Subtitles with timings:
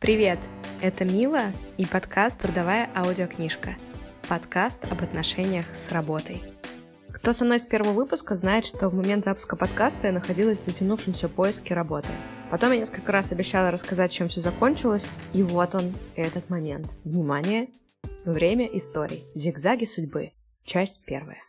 [0.00, 0.38] Привет!
[0.80, 3.76] Это Мила и подкаст «Трудовая аудиокнижка».
[4.30, 6.40] Подкаст об отношениях с работой.
[7.12, 10.64] Кто со мной с первого выпуска, знает, что в момент запуска подкаста я находилась в
[10.64, 12.08] затянувшемся поиске работы.
[12.50, 16.88] Потом я несколько раз обещала рассказать, чем все закончилось, и вот он, этот момент.
[17.04, 17.68] Внимание!
[18.24, 19.22] Время историй.
[19.34, 20.32] Зигзаги судьбы.
[20.64, 21.42] Часть первая.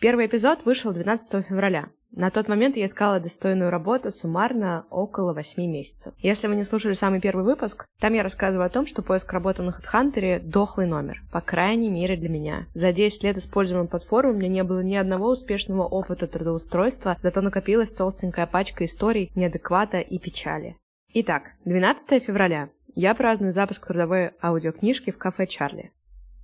[0.00, 1.90] Первый эпизод вышел 12 февраля.
[2.14, 6.12] На тот момент я искала достойную работу суммарно около 8 месяцев.
[6.18, 9.62] Если вы не слушали самый первый выпуск, там я рассказываю о том, что поиск работы
[9.62, 12.66] на HeadHunter— дохлый номер, по крайней мере для меня.
[12.74, 17.40] За 10 лет использования платформы у меня не было ни одного успешного опыта трудоустройства, зато
[17.40, 20.76] накопилась толстенькая пачка историй неадеквата и печали.
[21.14, 22.68] Итак, 12 февраля.
[22.94, 25.92] Я праздную запуск трудовой аудиокнижки в кафе «Чарли».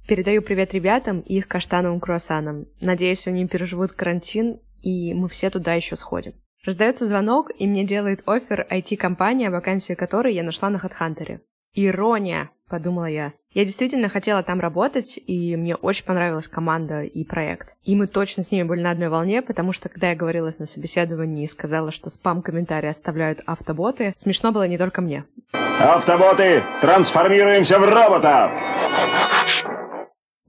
[0.09, 2.65] Передаю привет ребятам и их каштановым круассанам.
[2.81, 6.35] Надеюсь, они переживут карантин, и мы все туда еще сходим.
[6.65, 11.41] Раздается звонок, и мне делает офер IT-компания, вакансию которой я нашла на HeadHunter.
[11.75, 13.33] Ирония, подумала я.
[13.53, 17.75] Я действительно хотела там работать, и мне очень понравилась команда и проект.
[17.83, 20.67] И мы точно с ними были на одной волне, потому что когда я говорила на
[20.67, 25.25] собеседовании и сказала, что спам-комментарии оставляют автоботы, смешно было не только мне.
[25.53, 28.53] Автоботы, трансформируемся в роботов!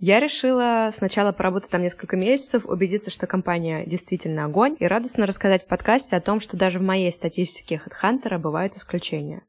[0.02, 5.64] Я решила сначала поработать там несколько месяцев, убедиться, что компания действительно огонь, и радостно рассказать
[5.64, 9.44] в подкасте о том, что даже в моей статистике HeadHunter бывают исключения.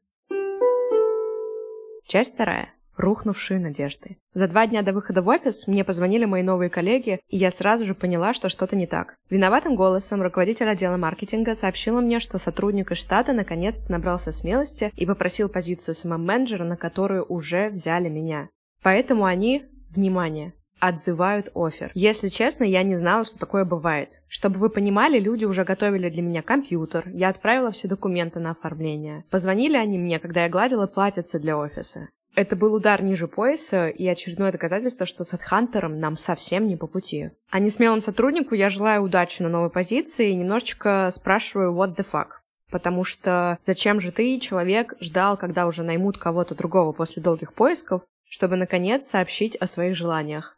[2.05, 2.73] Часть вторая.
[2.97, 4.17] Рухнувшие надежды.
[4.33, 7.85] За два дня до выхода в офис мне позвонили мои новые коллеги, и я сразу
[7.85, 9.15] же поняла, что что-то не так.
[9.29, 15.05] Виноватым голосом руководитель отдела маркетинга сообщила мне, что сотрудник из штата наконец-то набрался смелости и
[15.05, 18.49] попросил позицию SMM-менеджера, на которую уже взяли меня.
[18.83, 20.53] Поэтому они Внимание!
[20.81, 21.91] отзывают офер.
[21.93, 24.23] Если честно, я не знала, что такое бывает.
[24.27, 29.23] Чтобы вы понимали, люди уже готовили для меня компьютер, я отправила все документы на оформление.
[29.29, 32.09] Позвонили они мне, когда я гладила платьице для офиса.
[32.33, 36.87] Это был удар ниже пояса и очередное доказательство, что с HeadHunter нам совсем не по
[36.87, 37.31] пути.
[37.49, 42.27] А несмелому сотруднику я желаю удачи на новой позиции и немножечко спрашиваю what the fuck.
[42.71, 48.01] Потому что зачем же ты, человек, ждал, когда уже наймут кого-то другого после долгих поисков,
[48.31, 50.57] чтобы, наконец, сообщить о своих желаниях.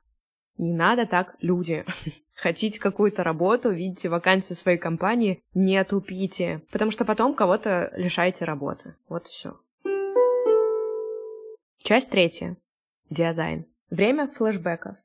[0.58, 1.84] Не надо так, люди.
[2.36, 8.96] Хотите какую-то работу, видите вакансию своей компании, не тупите, потому что потом кого-то лишаете работы.
[9.10, 9.60] Вот и все.
[11.80, 12.58] Часть третья.
[13.10, 13.66] Дизайн.
[13.90, 14.96] Время флешбеков.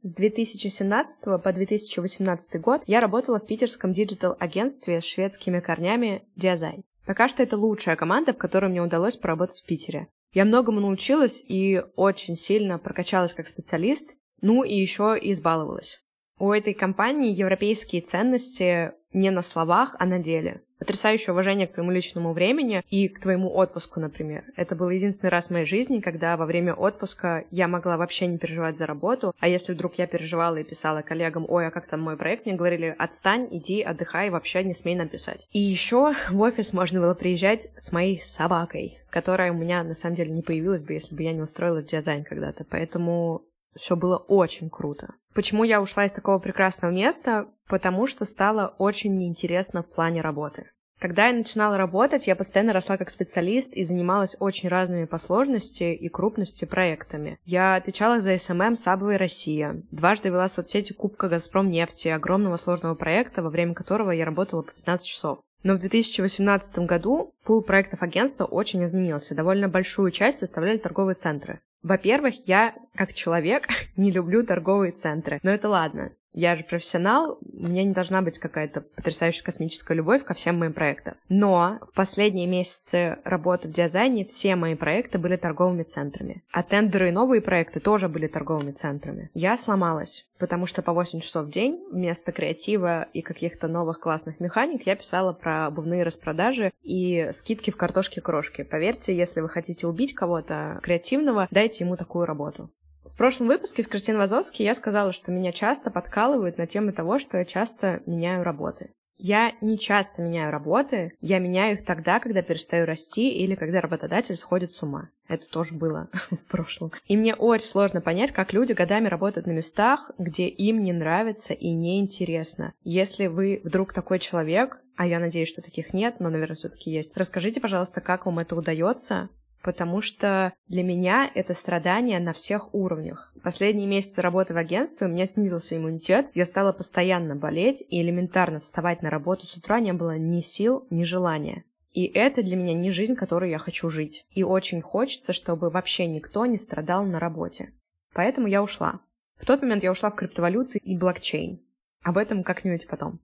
[0.00, 6.84] С 2017 по 2018 год я работала в питерском digital-агентстве с шведскими корнями Диазайн.
[7.04, 10.08] Пока что это лучшая команда, в которой мне удалось поработать в Питере.
[10.34, 16.00] Я многому научилась и очень сильно прокачалась как специалист, ну и еще и избаловалась.
[16.38, 20.62] У этой компании европейские ценности не на словах, а на деле.
[20.84, 24.44] Потрясающее уважение к твоему личному времени и к твоему отпуску, например.
[24.54, 28.36] Это был единственный раз в моей жизни, когда во время отпуска я могла вообще не
[28.36, 32.02] переживать за работу, а если вдруг я переживала и писала коллегам, ой, а как там
[32.02, 35.48] мой проект, мне говорили, отстань, иди, отдыхай, вообще не смей нам писать.
[35.52, 40.16] И еще в офис можно было приезжать с моей собакой, которая у меня на самом
[40.16, 42.66] деле не появилась бы, если бы я не устроилась в дизайн когда-то.
[42.68, 45.14] Поэтому все было очень круто.
[45.34, 47.48] Почему я ушла из такого прекрасного места?
[47.66, 50.70] Потому что стало очень неинтересно в плане работы.
[50.98, 55.92] Когда я начинала работать, я постоянно росла как специалист и занималась очень разными по сложности
[55.92, 57.38] и крупности проектами.
[57.44, 59.82] Я отвечала за SMM Subway Россия.
[59.90, 64.72] Дважды вела соцсети Кубка Газпром нефти, огромного сложного проекта, во время которого я работала по
[64.72, 65.40] 15 часов.
[65.64, 69.34] Но в 2018 году пул проектов агентства очень изменился.
[69.34, 71.60] Довольно большую часть составляли торговые центры.
[71.82, 73.66] Во-первых, я, как человек,
[73.96, 75.40] не люблю торговые центры.
[75.42, 76.12] Но это ладно.
[76.34, 80.72] Я же профессионал, у меня не должна быть какая-то потрясающая космическая любовь ко всем моим
[80.72, 81.14] проектам.
[81.28, 86.42] Но в последние месяцы работы в дизайне все мои проекты были торговыми центрами.
[86.50, 89.30] А тендеры и новые проекты тоже были торговыми центрами.
[89.32, 94.40] Я сломалась, потому что по 8 часов в день вместо креатива и каких-то новых классных
[94.40, 98.64] механик я писала про обувные распродажи и скидки в картошке-крошке.
[98.64, 102.70] Поверьте, если вы хотите убить кого-то креативного, дайте ему такую работу.
[103.14, 107.20] В прошлом выпуске с Кристиной Вазовски я сказала, что меня часто подкалывают на тему того,
[107.20, 108.90] что я часто меняю работы.
[109.16, 114.34] Я не часто меняю работы, я меняю их тогда, когда перестаю расти или когда работодатель
[114.34, 115.10] сходит с ума.
[115.28, 116.90] Это тоже было в прошлом.
[117.06, 121.54] И мне очень сложно понять, как люди годами работают на местах, где им не нравится
[121.54, 122.74] и неинтересно.
[122.82, 127.16] Если вы вдруг такой человек, а я надеюсь, что таких нет, но, наверное, все-таки есть.
[127.16, 129.28] Расскажите, пожалуйста, как вам это удается,
[129.64, 133.32] потому что для меня это страдание на всех уровнях.
[133.42, 138.60] Последние месяцы работы в агентстве у меня снизился иммунитет, я стала постоянно болеть, и элементарно
[138.60, 141.64] вставать на работу с утра не было ни сил, ни желания.
[141.92, 144.26] И это для меня не жизнь, которую я хочу жить.
[144.30, 147.72] И очень хочется, чтобы вообще никто не страдал на работе.
[148.12, 149.00] Поэтому я ушла.
[149.36, 151.60] В тот момент я ушла в криптовалюты и блокчейн.
[152.02, 153.20] Об этом как-нибудь потом.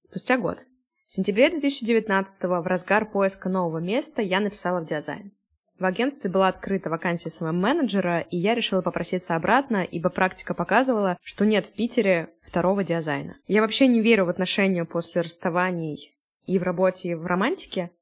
[0.00, 0.64] Спустя год.
[1.06, 5.30] В сентябре 2019 в разгар поиска нового места я написала в Диазайн.
[5.78, 11.46] В агентстве была открыта вакансия SMM-менеджера, и я решила попроситься обратно, ибо практика показывала, что
[11.46, 13.36] нет в Питере второго Диазайна.
[13.46, 17.92] Я вообще не верю в отношения после расставаний и в работе, и в романтике,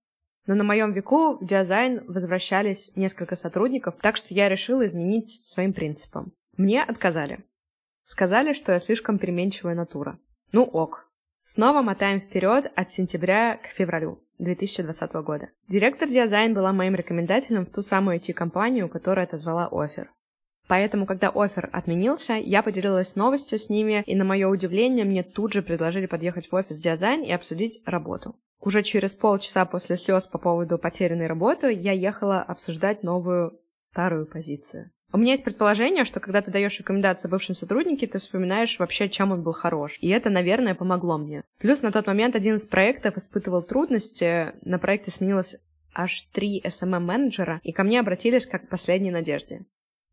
[0.46, 5.74] но на моем веку в Диазайн возвращались несколько сотрудников, так что я решила изменить своим
[5.74, 6.32] принципам.
[6.56, 7.44] Мне отказали.
[8.06, 10.18] Сказали, что я слишком переменчивая натура.
[10.52, 11.10] Ну ок.
[11.46, 14.19] Снова мотаем вперед от сентября к февралю.
[14.38, 15.50] 2020 года.
[15.69, 20.11] Директор дизайн была моим рекомендателем в ту самую IT-компанию, которая отозвала офер.
[20.69, 25.52] Поэтому, когда офер отменился, я поделилась новостью с ними, и на мое удивление мне тут
[25.52, 28.37] же предложили подъехать в офис дизайн и обсудить работу.
[28.58, 34.90] Уже через полчаса после слез по поводу потерянной работы я ехала обсуждать новую старую позицию.
[35.14, 39.31] У меня есть предположение, что когда ты даешь рекомендацию бывшим сотруднике, ты вспоминаешь вообще, чем
[39.31, 39.96] он был хорош.
[40.00, 41.44] И это, наверное, помогло мне.
[41.61, 44.55] Плюс на тот момент один из проектов испытывал трудности.
[44.64, 45.55] На проекте сменилось
[45.94, 49.64] аж три SMM-менеджера, и ко мне обратились как к последней надежде.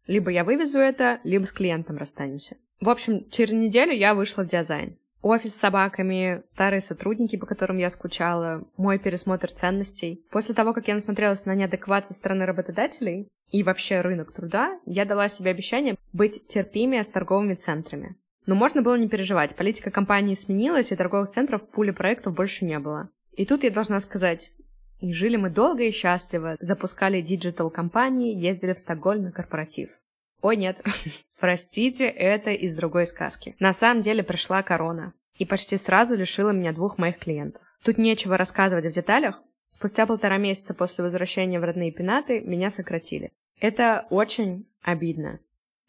[0.06, 2.58] Либо я вывезу это, либо с клиентом расстанемся.
[2.80, 7.78] В общем, через неделю я вышла в дизайн офис с собаками, старые сотрудники, по которым
[7.78, 10.24] я скучала, мой пересмотр ценностей.
[10.32, 15.06] После того, как я насмотрелась на неадекват со стороны работодателей и вообще рынок труда, я
[15.06, 18.16] дала себе обещание быть терпимее с торговыми центрами.
[18.46, 22.66] Но можно было не переживать, политика компании сменилась, и торговых центров в пуле проектов больше
[22.66, 23.10] не было.
[23.34, 24.52] И тут я должна сказать,
[25.00, 29.90] и жили мы долго и счастливо, запускали digital-кампании, ездили в Стокгольм на корпоратив.
[30.42, 30.82] Ой, нет,
[31.40, 33.56] простите, это из другой сказки.
[33.60, 37.62] На самом деле пришла корона и почти сразу лишила меня двух моих клиентов.
[37.84, 39.42] Тут нечего рассказывать в деталях.
[39.68, 43.32] Спустя полтора месяца после возвращения в родные пенаты меня сократили.
[43.62, 45.40] Это очень обидно.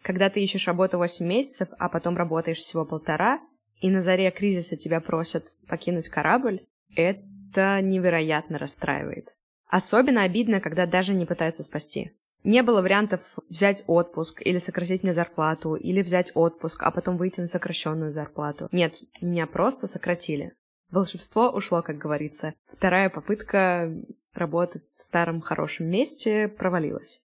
[0.03, 3.41] Когда ты ищешь работу 8 месяцев, а потом работаешь всего полтора,
[3.81, 9.35] и на заре кризиса тебя просят покинуть корабль, это невероятно расстраивает.
[9.67, 12.13] Особенно обидно, когда даже не пытаются спасти.
[12.45, 17.41] Не было вариантов взять отпуск или сократить мне зарплату, или взять отпуск, а потом выйти
[17.41, 18.69] на сокращенную зарплату.
[18.71, 20.53] Нет, меня просто сократили.
[20.91, 22.53] Волшебство ушло, как говорится.
[22.67, 23.91] Вторая попытка
[24.35, 27.23] работы в старом хорошем месте провалилась.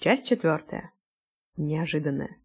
[0.00, 0.92] Часть четвертая.
[1.56, 2.36] Неожиданная.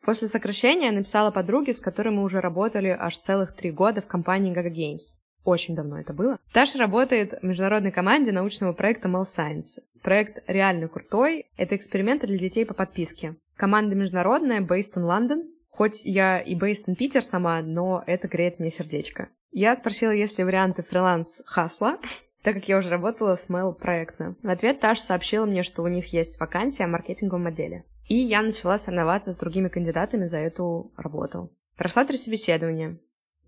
[0.00, 4.06] После сокращения я написала подруге, с которой мы уже работали аж целых три года в
[4.06, 5.14] компании Gaga Games.
[5.44, 6.38] Очень давно это было.
[6.54, 9.82] Таша работает в международной команде научного проекта Mel Science.
[10.02, 11.44] Проект реально крутой.
[11.58, 13.36] Это эксперименты для детей по подписке.
[13.54, 15.42] Команда международная, based in London.
[15.68, 19.28] Хоть я и based in Питер сама, но это греет мне сердечко.
[19.50, 21.98] Я спросила, есть ли варианты фриланс-хасла,
[22.44, 24.36] так как я уже работала с Mail проектно.
[24.42, 27.84] В ответ Таша сообщила мне, что у них есть вакансия в маркетинговом отделе.
[28.06, 31.50] И я начала соревноваться с другими кандидатами за эту работу.
[31.76, 32.98] Прошла три собеседования.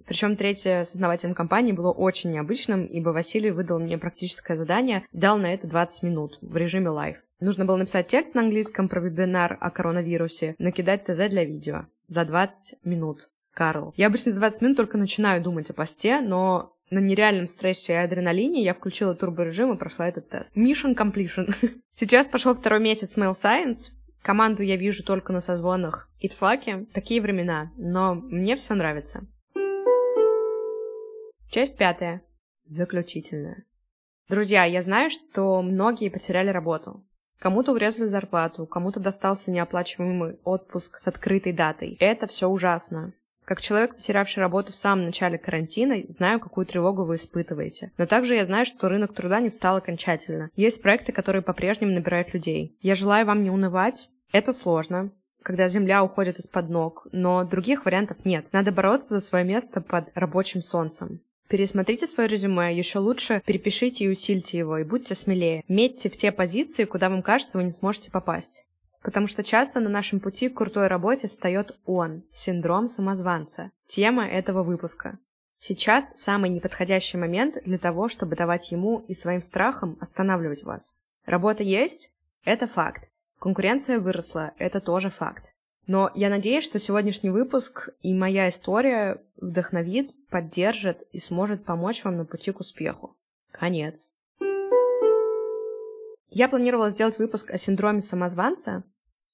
[0.06, 5.37] Причем третье с основателем компании было очень необычным, ибо Василий выдал мне практическое задание, дал
[5.37, 7.19] на это 20 минут в режиме live.
[7.38, 11.87] Нужно было написать текст на английском про вебинар о коронавирусе, накидать ТЗ для видео.
[12.08, 13.28] За 20 минут.
[13.52, 13.94] Карл.
[13.96, 17.96] Я обычно за 20 минут только начинаю думать о посте, но на нереальном стрессе и
[17.96, 20.56] адреналине я включила турборежим и прошла этот тест.
[20.56, 21.55] Mission completed.
[21.94, 23.93] Сейчас пошел второй месяц Mail Science.
[24.22, 26.86] Команду я вижу только на созвонах и в слаке.
[26.93, 29.26] Такие времена, но мне все нравится.
[31.50, 32.22] Часть пятая.
[32.64, 33.64] Заключительная.
[34.28, 37.05] Друзья, я знаю, что многие потеряли работу.
[37.38, 41.96] Кому-то урезали зарплату, кому-то достался неоплачиваемый отпуск с открытой датой.
[42.00, 43.12] Это все ужасно.
[43.46, 47.93] Как человек, потерявший работу в самом начале карантина, знаю, какую тревогу вы испытываете.
[47.96, 50.50] Но также я знаю, что рынок труда не встал окончательно.
[50.56, 52.76] Есть проекты, которые по-прежнему набирают людей.
[52.82, 54.10] Я желаю вам не унывать.
[54.32, 55.10] Это сложно
[55.43, 58.48] когда земля уходит из-под ног, но других вариантов нет.
[58.50, 61.20] Надо бороться за свое место под рабочим солнцем.
[61.48, 65.62] Пересмотрите свое резюме, еще лучше перепишите и усильте его, и будьте смелее.
[65.69, 68.66] Метьте в те позиции, куда вам кажется, вы не сможете попасть.
[69.06, 74.65] Потому что часто на нашем пути к крутой работе встает он, синдром самозванца, тема этого
[74.65, 75.20] выпуска.
[75.55, 80.93] Сейчас самый неподходящий момент для того, чтобы давать ему и своим страхам останавливать вас.
[81.25, 82.10] Работа есть?
[82.44, 83.08] Это факт.
[83.39, 84.55] Конкуренция выросла?
[84.58, 85.55] Это тоже факт.
[85.86, 92.17] Но я надеюсь, что сегодняшний выпуск и моя история вдохновит, поддержит и сможет помочь вам
[92.17, 93.17] на пути к успеху.
[93.53, 94.13] Конец.
[96.29, 98.82] Я планировала сделать выпуск о синдроме самозванца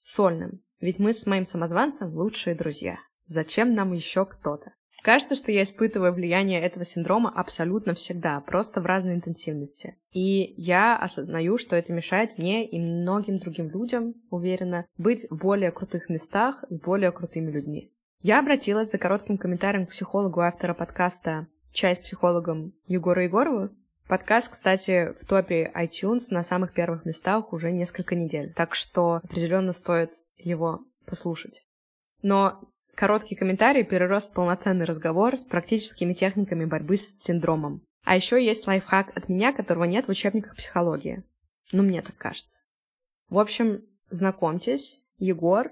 [0.03, 2.99] сольным, ведь мы с моим самозванцем лучшие друзья.
[3.27, 4.73] Зачем нам еще кто-то?
[5.03, 9.97] Кажется, что я испытываю влияние этого синдрома абсолютно всегда, просто в разной интенсивности.
[10.13, 15.73] И я осознаю, что это мешает мне и многим другим людям, уверена, быть в более
[15.73, 17.93] крутых местах с более крутыми людьми.
[18.21, 23.71] Я обратилась за коротким комментарием к психологу автора подкаста «Чай с психологом» Егору Егорову.
[24.13, 29.73] Подкаст, кстати, в топе iTunes на самых первых местах уже несколько недель, так что определенно
[29.73, 31.65] стоит его послушать.
[32.21, 32.61] Но
[32.95, 37.87] короткий комментарий перерос в полноценный разговор с практическими техниками борьбы с синдромом.
[38.05, 41.25] А еще есть лайфхак от меня, которого нет в учебниках психологии.
[41.73, 42.61] Ну, мне так кажется.
[43.31, 45.71] В общем, знакомьтесь, Егор,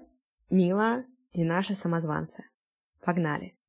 [0.49, 2.45] Мила и наши самозванцы.
[3.05, 3.60] Погнали!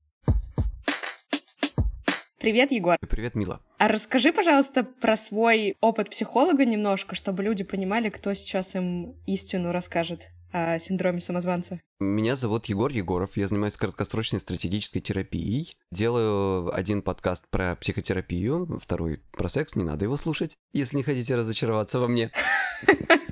[2.42, 2.98] Привет, Егор.
[3.08, 3.62] Привет, Мила.
[3.78, 9.72] А расскажи, пожалуйста, про свой опыт психолога немножко, чтобы люди понимали, кто сейчас им истину
[9.72, 11.80] расскажет о синдроме самозванца.
[12.02, 15.78] Меня зовут Егор Егоров, я занимаюсь краткосрочной стратегической терапией.
[15.92, 21.36] Делаю один подкаст про психотерапию, второй про секс, не надо его слушать, если не хотите
[21.36, 22.32] разочароваться во мне.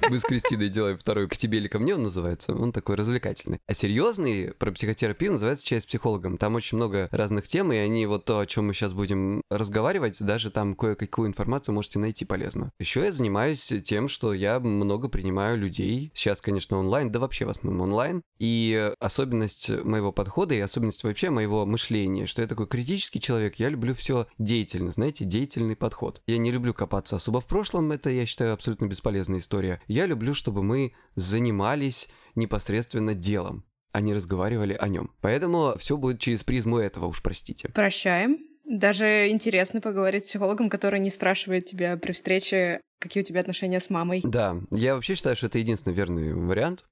[0.08, 3.60] Мы с Кристиной делаем второй «К тебе или ко мне» он называется, он такой развлекательный.
[3.68, 6.38] А серьезный про психотерапию называется «Чай с психологом».
[6.38, 10.18] Там очень много разных тем, и они вот то, о чем мы сейчас будем разговаривать,
[10.20, 12.72] даже там кое-какую информацию можете найти полезно.
[12.80, 17.50] Еще я занимаюсь тем, что я много принимаю людей, сейчас, конечно, онлайн, да вообще в
[17.50, 18.59] основном онлайн, и
[19.00, 23.94] особенность моего подхода и особенность вообще моего мышления, что я такой критический человек, я люблю
[23.94, 26.22] все деятельно, знаете, деятельный подход.
[26.28, 29.82] Я не люблю копаться особо в прошлом, это, я считаю, абсолютно бесполезная история.
[29.88, 35.12] Я люблю, чтобы мы занимались непосредственно делом а не разговаривали о нем.
[35.20, 37.70] Поэтому все будет через призму этого, уж простите.
[37.70, 38.38] Прощаем.
[38.66, 43.80] Даже интересно поговорить с психологом, который не спрашивает тебя при встрече, какие у тебя отношения
[43.80, 44.22] с мамой.
[44.24, 46.86] Да, я вообще считаю, что это единственный верный вариант.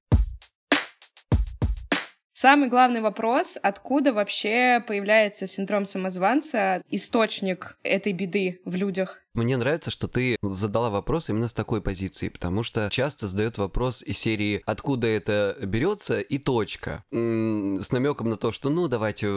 [2.40, 9.18] Самый главный вопрос, откуда вообще появляется синдром самозванца, источник этой беды в людях?
[9.38, 14.02] Мне нравится, что ты задала вопрос именно с такой позиции, потому что часто задает вопрос
[14.02, 17.04] из серии «Откуда это берется?» и точка.
[17.12, 19.28] С намеком на то, что ну давайте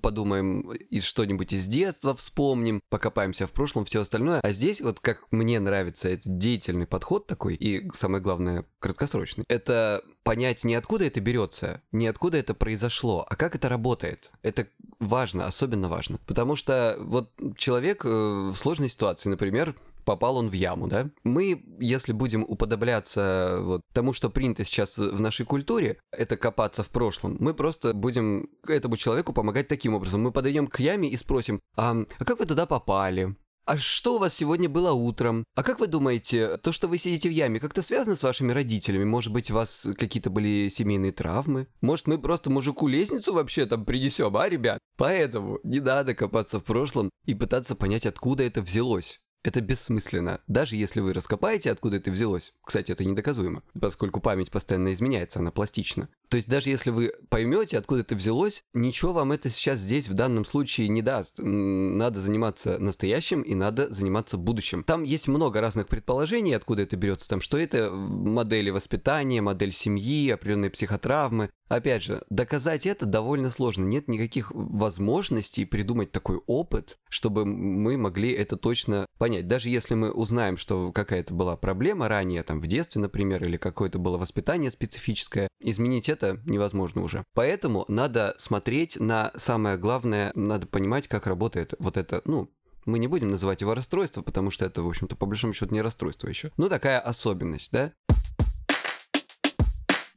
[0.00, 4.40] подумаем из что-нибудь из детства, вспомним, покопаемся в прошлом, все остальное.
[4.40, 10.02] А здесь вот как мне нравится этот деятельный подход такой, и самое главное, краткосрочный, это
[10.22, 14.32] понять не откуда это берется, не откуда это произошло, а как это работает.
[14.40, 14.66] Это
[14.98, 16.18] важно, особенно важно.
[16.26, 19.74] Потому что вот человек э, в сложной ситуации, например,
[20.04, 21.10] попал он в яму, да?
[21.24, 26.90] Мы, если будем уподобляться вот тому, что принято сейчас в нашей культуре, это копаться в
[26.90, 30.22] прошлом, мы просто будем этому человеку помогать таким образом.
[30.22, 33.34] Мы подойдем к яме и спросим, а, а как вы туда попали?
[33.66, 35.44] А что у вас сегодня было утром?
[35.54, 39.04] А как вы думаете, то, что вы сидите в яме, как-то связано с вашими родителями?
[39.04, 41.66] Может быть, у вас какие-то были семейные травмы?
[41.80, 44.78] Может, мы просто мужику лестницу вообще там принесем, а, ребят?
[44.98, 49.18] Поэтому не надо копаться в прошлом и пытаться понять, откуда это взялось.
[49.44, 52.54] Это бессмысленно, даже если вы раскопаете, откуда это взялось.
[52.64, 56.08] Кстати, это недоказуемо, поскольку память постоянно изменяется, она пластична.
[56.30, 60.14] То есть даже если вы поймете, откуда это взялось, ничего вам это сейчас здесь в
[60.14, 61.40] данном случае не даст.
[61.40, 64.82] Надо заниматься настоящим и надо заниматься будущим.
[64.82, 67.28] Там есть много разных предположений, откуда это берется.
[67.28, 71.50] Там, что это модели воспитания, модель семьи, определенные психотравмы.
[71.68, 73.84] Опять же, доказать это довольно сложно.
[73.84, 79.33] Нет никаких возможностей придумать такой опыт, чтобы мы могли это точно понять.
[79.42, 83.98] Даже если мы узнаем, что какая-то была проблема ранее, там в детстве, например, или какое-то
[83.98, 87.24] было воспитание специфическое, изменить это невозможно уже.
[87.34, 92.50] Поэтому надо смотреть на самое главное, надо понимать, как работает вот это, ну,
[92.86, 95.80] мы не будем называть его расстройство, потому что это, в общем-то, по большому счету не
[95.80, 96.50] расстройство еще.
[96.56, 97.92] Ну, такая особенность, да?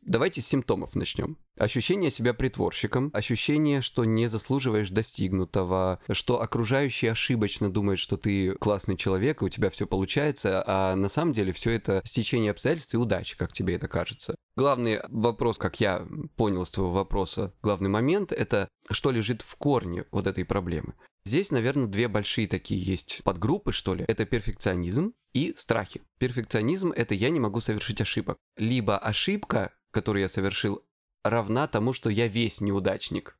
[0.07, 1.37] Давайте с симптомов начнем.
[1.57, 8.95] Ощущение себя притворщиком, ощущение, что не заслуживаешь достигнутого, что окружающие ошибочно думают, что ты классный
[8.95, 12.97] человек, и у тебя все получается, а на самом деле все это стечение обстоятельств и
[12.97, 14.35] удачи, как тебе это кажется.
[14.55, 20.05] Главный вопрос, как я понял с твоего вопроса, главный момент, это что лежит в корне
[20.11, 20.93] вот этой проблемы.
[21.25, 24.05] Здесь, наверное, две большие такие есть подгруппы, что ли.
[24.07, 26.01] Это перфекционизм и страхи.
[26.17, 28.37] Перфекционизм— это я не могу совершить ошибок.
[28.55, 30.85] Либо ошибка которую я совершил,
[31.23, 33.35] равна тому, что я весь неудачник.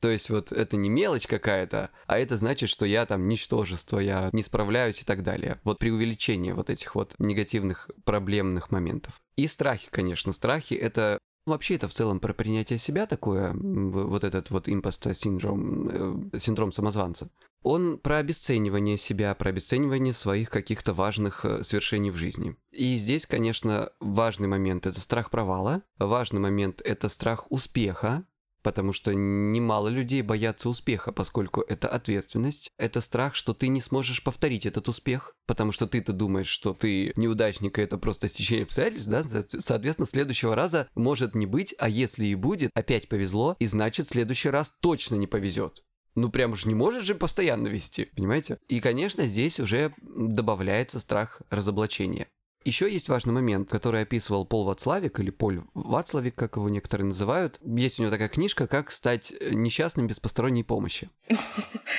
[0.00, 4.30] То есть вот это не мелочь какая-то, а это значит, что я там ничтожество, я
[4.32, 5.60] не справляюсь и так далее.
[5.64, 9.20] Вот преувеличение вот этих вот негативных проблемных моментов.
[9.36, 10.32] И страхи, конечно.
[10.32, 16.32] Страхи— это Вообще это в целом про принятие себя такое, вот этот вот импостер синдром,
[16.32, 17.30] э, синдром самозванца.
[17.62, 22.54] Он про обесценивание себя, про обесценивание своих каких-то важных э, свершений в жизни.
[22.70, 28.24] И здесь, конечно, важный момент– это страх провала, важный момент– это страх успеха,
[28.62, 34.22] Потому что немало людей боятся успеха, поскольку это ответственность, это страх, что ты не сможешь
[34.22, 39.08] повторить этот успех, потому что ты-то думаешь, что ты неудачник, и это просто стечение обстоятельств,
[39.08, 39.22] да?
[39.22, 44.50] Соответственно, следующего раза может не быть, а если и будет, опять повезло, и значит, следующий
[44.50, 45.84] раз точно не повезет.
[46.14, 48.58] Ну, прям уж не можешь же постоянно вести, понимаете?
[48.68, 52.26] И, конечно, здесь уже добавляется страх разоблачения.
[52.68, 57.58] Еще есть важный момент, который описывал Пол Вацлавик, или Поль Вацлавик, как его некоторые называют.
[57.64, 61.08] Есть у него такая книжка «Как стать несчастным без посторонней помощи».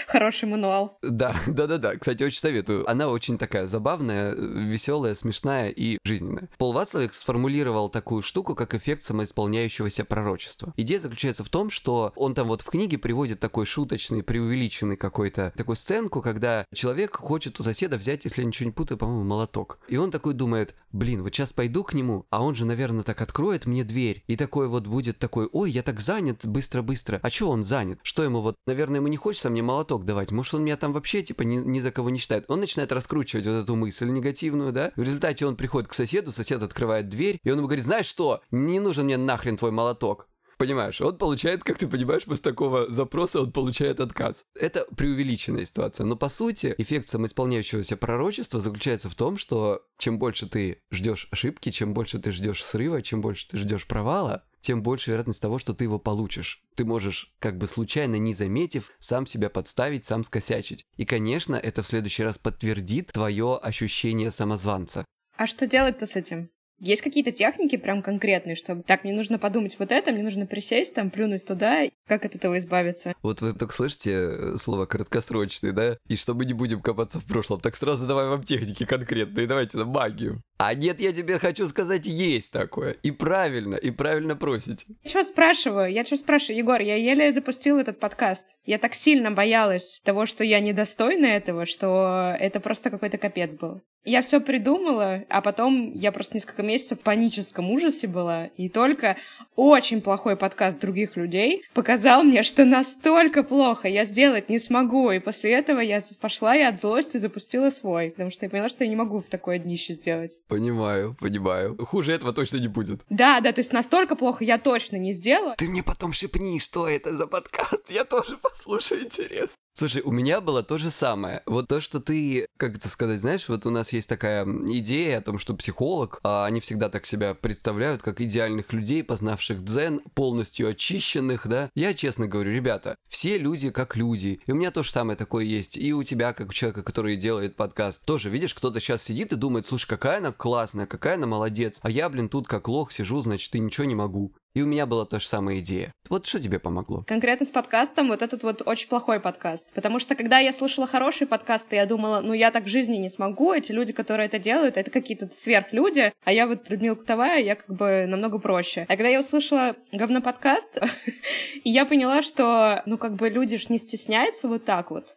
[0.08, 1.00] Хороший мануал.
[1.02, 1.96] Да, да, да, да.
[1.96, 2.88] Кстати, очень советую.
[2.88, 6.50] Она очень такая забавная, веселая, смешная и жизненная.
[6.60, 10.76] Пол Вацлавик сформулировал такую штуку, как эффект самоисполняющегося пророчества.
[10.78, 15.52] Идея заключается в том, что он там вот в книге приводит такой шуточный, преувеличенный какой-то
[15.58, 19.80] такую сценку, когда человек хочет у соседа взять, если я ничего не путаю, по-моему, молоток.
[19.88, 23.04] И он такой думает, думает, блин, вот сейчас пойду к нему, а он же, наверное,
[23.04, 27.20] так откроет мне дверь, и такой вот будет такой, ой, я так занят, быстро-быстро.
[27.22, 28.00] А что он занят?
[28.04, 31.22] Что ему вот, наверное, ему не хочется мне молоток давать, может, он меня там вообще,
[31.22, 32.46] типа, ни, ни за кого не считает.
[32.48, 34.92] Он начинает раскручивать вот эту мысль негативную, да?
[34.96, 38.42] В результате он приходит к соседу, сосед открывает дверь, и он ему говорит, знаешь что,
[38.51, 40.28] не нужен мне нахрен твой молоток.
[40.60, 44.44] Понимаешь, он получает, как ты понимаешь, после такого запроса он получает отказ.
[44.54, 50.50] Это преувеличенная ситуация, но по сути эффект самоисполняющегося пророчества заключается в том, что чем больше
[50.50, 55.12] ты ждешь ошибки, чем больше ты ждешь срыва, чем больше ты ждешь провала, тем больше
[55.12, 56.62] вероятность того, что ты его получишь.
[56.75, 60.86] Ты можешь, как бы случайно не заметив, сам себя подставить, сам скосячить.
[60.98, 65.06] И, конечно, это в следующий раз подтвердит твое ощущение самозванца.
[65.38, 66.50] А что делать-то с этим?
[66.79, 70.95] Есть какие-то техники прям конкретные, чтобы так, мне нужно подумать вот это, мне нужно присесть,
[70.95, 73.13] там, плюнуть туда, как от этого избавиться?
[73.21, 75.98] Вот вы только слышите э, слово краткосрочный, да?
[76.07, 79.77] И что мы не будем копаться в прошлом, так сразу давай вам техники конкретные, давайте
[79.77, 80.41] на магию.
[80.62, 82.98] А нет, я тебе хочу сказать, есть такое.
[83.01, 84.88] И правильно, и правильно просите.
[85.06, 85.89] Я что спрашиваю?
[85.89, 86.58] Я что спрашиваю?
[86.58, 88.44] Егор, я еле запустил этот подкаст.
[88.66, 93.82] Я так сильно боялась того, что я недостойна этого, что это просто какой-то капец был.
[94.06, 99.18] Я все придумала, а потом я просто несколько месяцев в паническом ужасе была, и только
[99.55, 105.20] очень плохой подкаст других людей показал мне, что настолько плохо я сделать не смогу, и
[105.20, 108.90] после этого я пошла и от злости запустила свой, потому что я поняла, что я
[108.90, 110.38] не могу в такое днище сделать.
[110.50, 111.77] Понимаю, понимаю.
[111.85, 113.05] Хуже этого точно не будет.
[113.07, 115.53] Да, да, то есть настолько плохо я точно не сделала.
[115.55, 119.55] Ты мне потом шепни, что это за подкаст, я тоже послушаю, интересно.
[119.79, 121.42] Слушай, у меня было то же самое.
[121.46, 125.22] Вот то, что ты, как это сказать, знаешь, вот у нас есть такая идея о
[125.22, 130.68] том, что психолог, а они всегда так себя представляют, как идеальных людей, познавших дзен, полностью
[130.68, 131.70] очищенных, да.
[131.75, 134.42] Я честно говорю, ребята, все люди как люди.
[134.46, 135.77] И у меня то же самое такое есть.
[135.77, 139.37] И у тебя, как у человека, который делает подкаст, тоже, видишь, кто-то сейчас сидит и
[139.37, 141.79] думает, слушай, какая она классная, какая она молодец.
[141.83, 144.33] А я, блин, тут как лох сижу, значит, и ничего не могу.
[144.55, 145.94] И у меня была та же самая идея.
[146.09, 147.03] Вот что тебе помогло?
[147.07, 149.68] Конкретно с подкастом вот этот вот очень плохой подкаст.
[149.74, 153.09] Потому что когда я слушала хорошие подкасты, я думала, ну я так в жизни не
[153.09, 157.55] смогу, эти люди, которые это делают, это какие-то сверхлюди, а я вот Людмила Кутовая, я
[157.55, 158.85] как бы намного проще.
[158.90, 160.79] А когда я услышала говноподкаст,
[161.64, 165.16] и я поняла, что, ну как бы люди ж не стесняются вот так вот.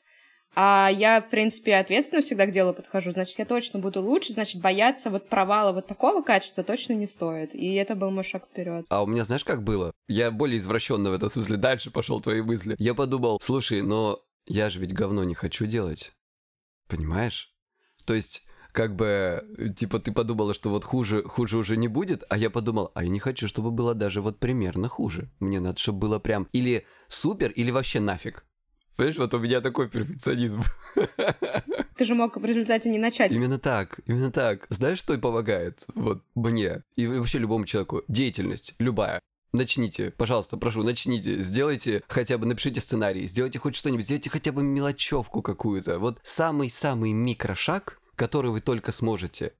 [0.54, 3.10] А я, в принципе, ответственно всегда к делу подхожу.
[3.12, 7.54] Значит, я точно буду лучше, значит, бояться вот провала вот такого качества точно не стоит.
[7.54, 8.84] И это был мой шаг вперед.
[8.88, 9.92] А у меня, знаешь, как было?
[10.08, 11.56] Я более извращенно в этом смысле.
[11.56, 12.76] Дальше пошел твои мысли.
[12.78, 16.12] Я подумал, слушай, но я же ведь говно не хочу делать.
[16.88, 17.54] Понимаешь?
[18.04, 22.38] То есть как бы, типа, ты подумала, что вот хуже, хуже уже не будет, а
[22.38, 25.30] я подумал, а я не хочу, чтобы было даже вот примерно хуже.
[25.40, 28.46] Мне надо, чтобы было прям или супер, или вообще нафиг.
[29.02, 30.62] Понимаешь, вот у меня такой перфекционизм.
[31.96, 33.32] Ты же мог в результате не начать.
[33.32, 34.64] Именно так, именно так.
[34.68, 35.86] Знаешь, что помогает?
[35.96, 38.04] Вот мне и вообще любому человеку.
[38.06, 39.18] Деятельность, любая.
[39.52, 44.62] Начните, пожалуйста, прошу, начните, сделайте хотя бы, напишите сценарий, сделайте хоть что-нибудь, сделайте хотя бы
[44.62, 45.98] мелочевку какую-то.
[45.98, 49.52] Вот самый-самый микрошаг, который вы только сможете.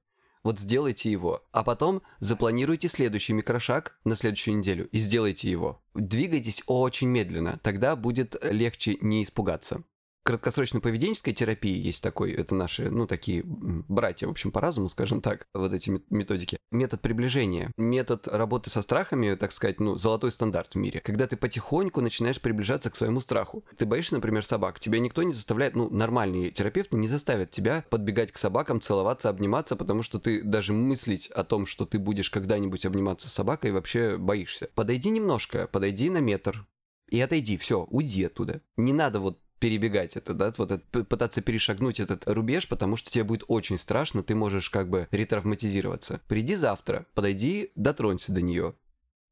[0.43, 5.81] Вот сделайте его, а потом запланируйте следующий микрошаг на следующую неделю и сделайте его.
[5.93, 9.83] Двигайтесь очень медленно, тогда будет легче не испугаться
[10.23, 15.21] краткосрочной поведенческой терапии есть такой, это наши, ну, такие братья, в общем, по разуму, скажем
[15.21, 16.57] так, вот эти методики.
[16.71, 21.01] Метод приближения, метод работы со страхами, так сказать, ну, золотой стандарт в мире.
[21.01, 23.63] Когда ты потихоньку начинаешь приближаться к своему страху.
[23.77, 28.31] Ты боишься, например, собак, тебя никто не заставляет, ну, нормальные терапевты не заставят тебя подбегать
[28.31, 32.85] к собакам, целоваться, обниматься, потому что ты даже мыслить о том, что ты будешь когда-нибудь
[32.85, 34.69] обниматься с собакой, вообще боишься.
[34.73, 36.65] Подойди немножко, подойди на метр,
[37.09, 38.61] и отойди, все, уйди оттуда.
[38.75, 43.23] Не надо вот перебегать это, да, вот это, пытаться перешагнуть этот рубеж, потому что тебе
[43.23, 46.19] будет очень страшно, ты можешь как бы ретравматизироваться.
[46.27, 48.75] Приди завтра, подойди, дотронься до нее,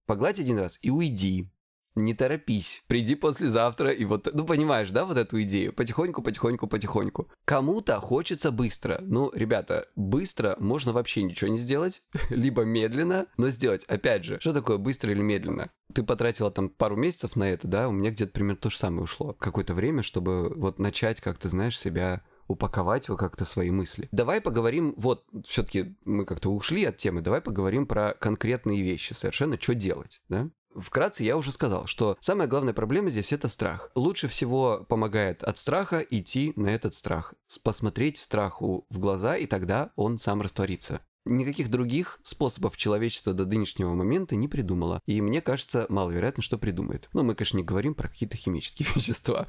[0.05, 1.51] погладь один раз и уйди.
[1.95, 7.29] Не торопись, приди послезавтра, и вот, ну, понимаешь, да, вот эту идею, потихоньку, потихоньку, потихоньку.
[7.45, 8.99] Кому-то хочется быстро.
[9.01, 13.83] Ну, ребята, быстро можно вообще ничего не сделать, либо медленно, но сделать.
[13.85, 15.69] Опять же, что такое быстро или медленно?
[15.93, 19.03] Ты потратила там пару месяцев на это, да, у меня где-то примерно то же самое
[19.03, 19.33] ушло.
[19.33, 24.07] Какое-то время, чтобы вот начать как-то, знаешь, себя упаковать вот как-то свои мысли.
[24.11, 29.59] Давай поговорим, вот, все-таки мы как-то ушли от темы, давай поговорим про конкретные вещи, совершенно,
[29.59, 30.49] что делать, да?
[30.75, 33.91] Вкратце я уже сказал, что самая главная проблема здесь это страх.
[33.95, 39.91] Лучше всего помогает от страха идти на этот страх, посмотреть страху в глаза, и тогда
[39.95, 41.01] он сам растворится.
[41.25, 45.01] Никаких других способов человечество до нынешнего момента не придумало.
[45.05, 47.09] И мне кажется, маловероятно, что придумает.
[47.13, 49.47] Но мы, конечно, не говорим про какие-то химические вещества.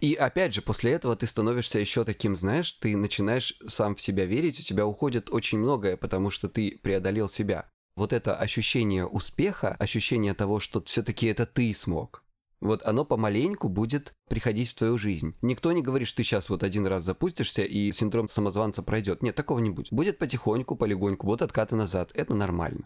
[0.00, 4.24] И опять же, после этого ты становишься еще таким, знаешь, ты начинаешь сам в себя
[4.24, 9.76] верить, у тебя уходит очень многое, потому что ты преодолел себя вот это ощущение успеха,
[9.78, 12.24] ощущение того, что все-таки это ты смог,
[12.60, 15.34] вот оно помаленьку будет приходить в твою жизнь.
[15.42, 19.22] Никто не говорит, что ты сейчас вот один раз запустишься и синдром самозванца пройдет.
[19.22, 19.92] Нет, такого не будет.
[19.92, 22.10] Будет потихоньку, полегоньку, вот откаты назад.
[22.14, 22.84] Это нормально.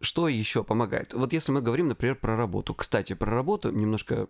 [0.00, 1.12] Что еще помогает?
[1.12, 2.74] Вот если мы говорим, например, про работу.
[2.74, 4.26] Кстати, про работу немножко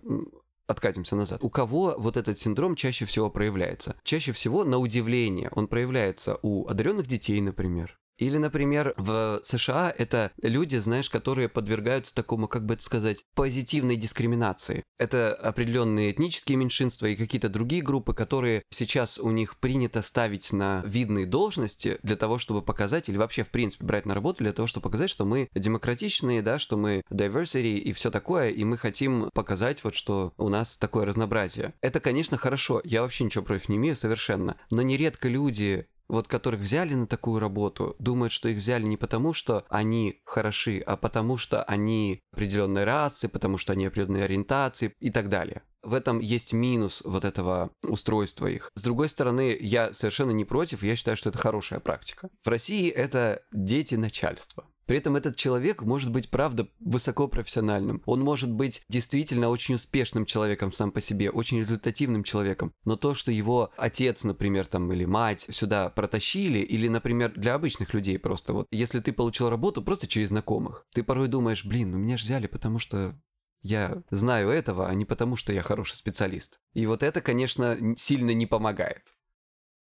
[0.67, 1.43] откатимся назад.
[1.43, 3.97] У кого вот этот синдром чаще всего проявляется?
[4.03, 10.33] Чаще всего, на удивление, он проявляется у одаренных детей, например, или, например, в США это
[10.43, 14.85] люди, знаешь, которые подвергаются такому, как бы это сказать, позитивной дискриминации.
[14.99, 20.83] Это определенные этнические меньшинства и какие-то другие группы, которые сейчас у них принято ставить на
[20.85, 24.67] видные должности для того, чтобы показать, или вообще, в принципе, брать на работу для того,
[24.67, 29.31] чтобы показать, что мы демократичные, да, что мы diversity и все такое, и мы хотим
[29.33, 31.75] показать вот, что у нас такое разнообразие.
[31.81, 36.61] Это, конечно, хорошо, я вообще ничего против не имею совершенно, но нередко люди вот которых
[36.61, 41.37] взяли на такую работу, думают, что их взяли не потому, что они хороши, а потому
[41.37, 45.63] что они определенной расы, потому что они определенной ориентации и так далее.
[45.83, 48.71] В этом есть минус вот этого устройства их.
[48.75, 52.29] С другой стороны, я совершенно не против, я считаю, что это хорошая практика.
[52.43, 54.67] В России это дети начальства.
[54.89, 58.03] При этом этот человек может быть, правда, высокопрофессиональным.
[58.07, 62.73] Он может быть действительно очень успешным человеком сам по себе, очень результативным человеком.
[62.87, 67.93] Но то, что его отец, например, там, или мать сюда протащили, или, например, для обычных
[67.93, 71.99] людей просто вот, если ты получил работу просто через знакомых, ты порой думаешь, блин, ну
[71.99, 73.15] меня же взяли, потому что
[73.63, 76.61] я знаю этого, а не потому, что я хороший специалист.
[76.75, 79.15] И вот это, конечно, сильно не помогает.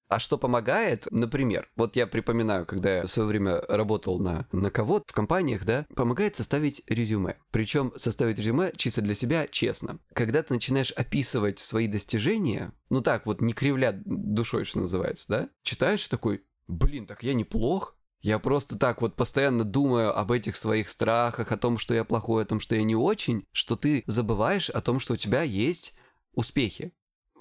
[0.08, 4.70] А что помогает, например, вот я припоминаю, когда я в свое время работал на, на
[4.70, 7.36] кого-то в компаниях, да, помогает составить резюме.
[7.50, 9.98] Причем составить резюме чисто для себя честно.
[10.14, 15.48] Когда ты начинаешь описывать свои достижения, ну так вот, не кривля душой, что называется, да,
[15.62, 20.88] читаешь такой, блин, так я неплох, я просто так вот постоянно думаю об этих своих
[20.88, 24.70] страхах, о том, что я плохой, о том, что я не очень, что ты забываешь
[24.70, 25.94] о том, что у тебя есть
[26.34, 26.92] успехи.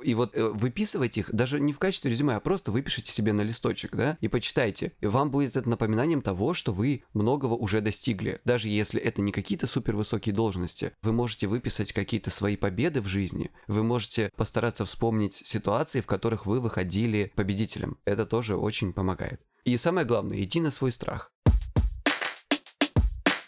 [0.03, 3.41] И вот э, выписывать их даже не в качестве резюме, а просто выпишите себе на
[3.41, 4.93] листочек, да, и почитайте.
[4.99, 8.39] И вам будет это напоминанием того, что вы многого уже достигли.
[8.45, 13.51] Даже если это не какие-то супервысокие должности, вы можете выписать какие-то свои победы в жизни,
[13.67, 17.97] вы можете постараться вспомнить ситуации, в которых вы выходили победителем.
[18.05, 19.41] Это тоже очень помогает.
[19.67, 21.29] И самое главное, идти на свой страх.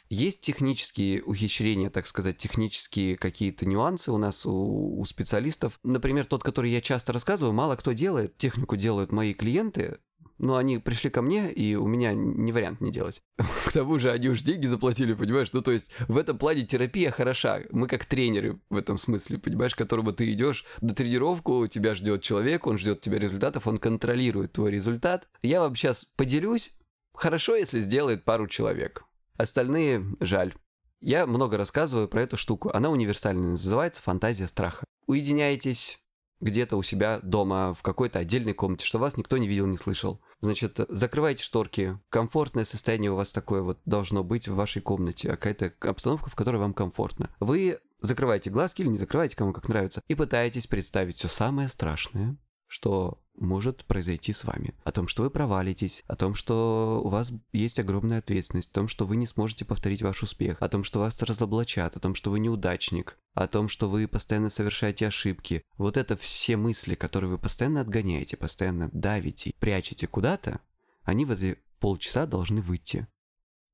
[0.10, 5.79] Есть технические ухищрения, так сказать, технические какие-то нюансы у нас, у, у специалистов.
[5.82, 8.36] Например, тот, который я часто рассказываю, мало кто делает.
[8.38, 9.99] Технику делают мои клиенты,
[10.39, 13.21] но они пришли ко мне, и у меня не вариант не делать.
[13.65, 15.54] К тому же они уж деньги заплатили, понимаешь?
[15.54, 17.62] Ну, то есть в этом плане терапия хороша.
[17.71, 22.23] Мы как тренеры в этом смысле, понимаешь, к которому ты идешь на тренировку, тебя ждет
[22.23, 25.28] человек, он ждет тебя результатов, он контролирует твой результат.
[25.43, 26.78] Я вам сейчас поделюсь.
[27.13, 29.04] Хорошо, если сделает пару человек.
[29.38, 30.54] Остальные жаль.
[31.02, 32.71] Я много рассказываю про эту штуку.
[32.73, 34.86] Она универсальная, называется фантазия страха.
[35.06, 35.99] Уединяетесь
[36.41, 40.21] где-то у себя дома, в какой-то отдельной комнате, что вас никто не видел, не слышал.
[40.41, 41.99] Значит, закрывайте шторки.
[42.10, 45.30] Комфортное состояние у вас такое вот должно быть в вашей комнате.
[45.30, 47.30] Какая-то обстановка, в которой вам комфортно.
[47.39, 52.38] Вы закрываете глазки или не закрываете, кому как нравится, и пытаетесь представить все самое страшное,
[52.69, 54.75] что может произойти с вами.
[54.84, 58.88] О том, что вы провалитесь, о том, что у вас есть огромная ответственность, о том,
[58.88, 62.32] что вы не сможете повторить ваш успех, о том, что вас разоблачат, о том, что
[62.32, 65.63] вы неудачник, о том, что вы постоянно совершаете ошибки.
[65.77, 70.60] Вот это все мысли, которые вы постоянно отгоняете, постоянно давите, прячете куда-то,
[71.03, 73.08] они в эти полчаса должны выйти.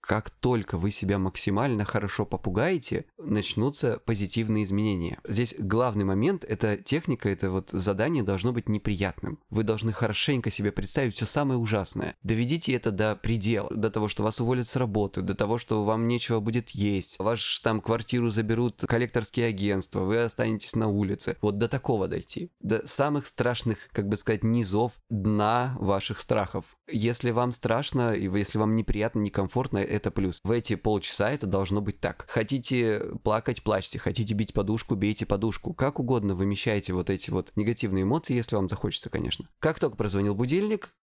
[0.06, 5.20] Как только вы себя максимально хорошо попугаете, начнутся позитивные изменения.
[5.28, 9.40] Здесь главный момент— это техника, это вот задание должно быть неприятным.
[9.50, 12.16] Вы должны хорошенько себе представить все самое ужасное.
[12.22, 16.08] Доведите это до предела, до того, что вас уволят с работы, до того, что вам
[16.08, 21.38] нечего будет есть, ваш там квартиру заберут коллекторские агентства, вы останетесь на улице.
[21.42, 22.52] Вот до такого дойти.
[22.62, 26.78] До самых страшных, как бы сказать, низов дна ваших страхов.
[26.92, 30.40] Если вам страшно, и если вам неприятно, некомфортно, это плюс.
[30.44, 32.26] В эти полчаса это должно быть так.
[32.30, 34.00] Хотите плакать, плачьте.
[34.00, 35.74] Хотите бить подушку, бейте подушку.
[35.74, 39.50] Как угодно вымещаете вот эти вот негативные эмоции, если вам захочется, конечно.
[39.60, 40.94] Как только прозвонил будильник,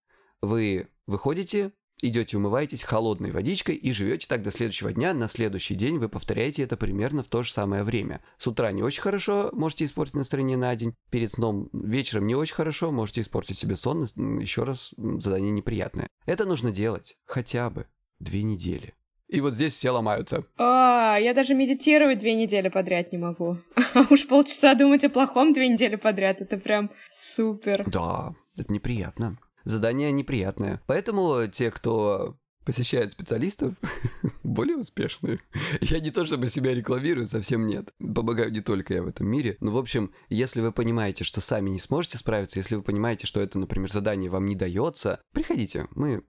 [0.40, 5.14] вы выходите, идете умываетесь холодной водичкой и живете так до следующего дня.
[5.14, 8.22] На следующий день вы повторяете это примерно в то же самое время.
[8.36, 10.94] С утра не очень хорошо, можете испортить настроение на день.
[11.10, 14.02] Перед сном вечером не очень хорошо, можете испортить себе сон.
[14.40, 16.08] Еще раз, задание неприятное.
[16.26, 17.86] Это нужно делать хотя бы
[18.22, 18.94] две недели.
[19.28, 20.44] И вот здесь все ломаются.
[20.58, 23.58] А, я даже медитировать две недели подряд не могу.
[23.94, 27.84] А уж полчаса думать о плохом две недели подряд, это прям супер.
[27.86, 29.38] Да, это неприятно.
[29.64, 30.82] Задание неприятное.
[30.86, 33.74] Поэтому те, кто посещает специалистов,
[34.42, 35.40] более успешные.
[35.80, 37.92] Я не то чтобы себя рекламирую, совсем нет.
[37.98, 39.56] Помогаю не только я в этом мире.
[39.60, 43.40] Но, в общем, если вы понимаете, что сами не сможете справиться, если вы понимаете, что
[43.40, 46.22] это, например, задание вам не дается, приходите, мы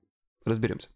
[0.46, 0.90] разберемся.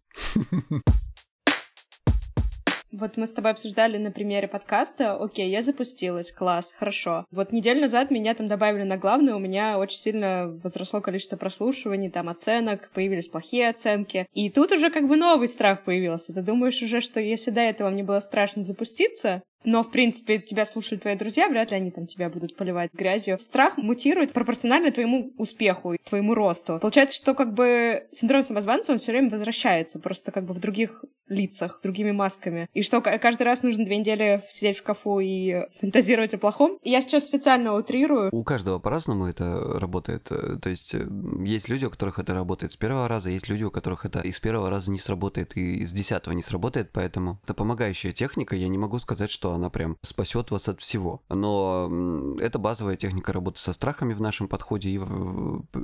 [2.93, 5.15] Вот мы с тобой обсуждали на примере подкаста.
[5.21, 7.25] Окей, я запустилась, класс, хорошо.
[7.31, 12.09] Вот неделю назад меня там добавили на главную, у меня очень сильно возросло количество прослушиваний,
[12.09, 14.25] там оценок, появились плохие оценки.
[14.33, 16.33] И тут уже как бы новый страх появился.
[16.33, 20.65] Ты думаешь уже, что если до этого мне было страшно запуститься, но, в принципе, тебя
[20.65, 23.37] слушали твои друзья, вряд ли они там тебя будут поливать грязью.
[23.37, 26.79] Страх мутирует пропорционально твоему успеху, твоему росту.
[26.79, 31.03] Получается, что как бы синдром самозванца, он все время возвращается, просто как бы в других
[31.29, 32.69] лицах, другими масками.
[32.73, 36.77] И что каждый раз нужно две недели сидеть в шкафу и фантазировать о плохом.
[36.83, 38.29] Я сейчас специально утрирую.
[38.31, 40.23] У каждого по-разному это работает.
[40.23, 41.07] То есть э,
[41.43, 44.31] есть люди, у которых это работает с первого раза, есть люди, у которых это и
[44.31, 48.55] с первого раза не сработает, и с десятого не сработает, поэтому это помогающая техника.
[48.55, 51.21] Я не могу сказать, что она прям спасет вас от всего.
[51.29, 54.99] Но это базовая техника работы со страхами в нашем подходе, и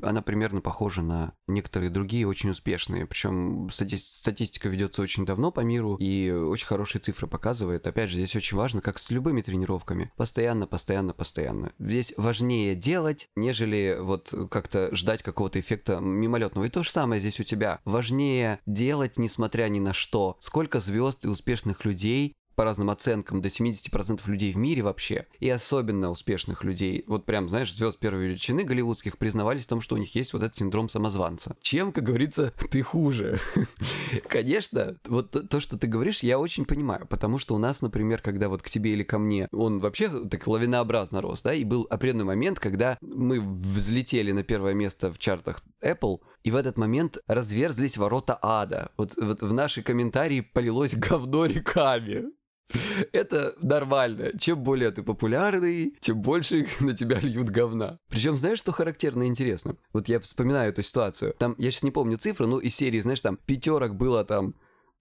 [0.02, 3.06] она примерно похожа на некоторые другие очень успешные.
[3.06, 7.88] Причем статистика ведется очень давно по миру, и очень хорошие цифры показывает.
[7.88, 10.12] Опять же, здесь очень важно, как с любыми тренировками.
[10.16, 11.72] Постоянно, постоянно, постоянно.
[11.80, 16.66] Здесь важнее делать, нежели вот как-то ждать какого-то эффекта мимолетного.
[16.66, 17.80] И то же самое здесь у тебя.
[17.86, 20.38] Важнее делать, несмотря ни на что.
[20.40, 25.50] Сколько звезд и успешных людей по разным оценкам, до 70% людей в мире вообще, и
[25.50, 29.98] особенно успешных людей, вот прям, знаешь, звезд первой величины голливудских признавались в том, что у
[29.98, 31.56] них есть вот этот синдром самозванца.
[31.62, 33.40] Чем, как говорится, ты хуже?
[34.28, 38.50] Конечно, вот то, что ты говоришь, я очень понимаю, потому что у нас, например, когда
[38.50, 42.26] вот к тебе или ко мне, он вообще так лавинообразно рос, да, и был определенный
[42.26, 47.98] момент, когда мы взлетели на первое место в чартах Apple, и в этот момент разверзлись
[47.98, 48.92] ворота ада.
[48.98, 52.26] Вот, вот в наши комментарии полилось говно реками.
[53.12, 54.38] Это нормально.
[54.38, 58.00] Чем более ты популярный, тем больше на тебя льют говна.
[58.10, 59.78] Причем, знаешь, что характерно и интересно?
[59.92, 61.36] Вот я вспоминаю эту ситуацию.
[61.38, 64.56] Там, я сейчас не помню цифры, но из серии, знаешь, там пятерок было там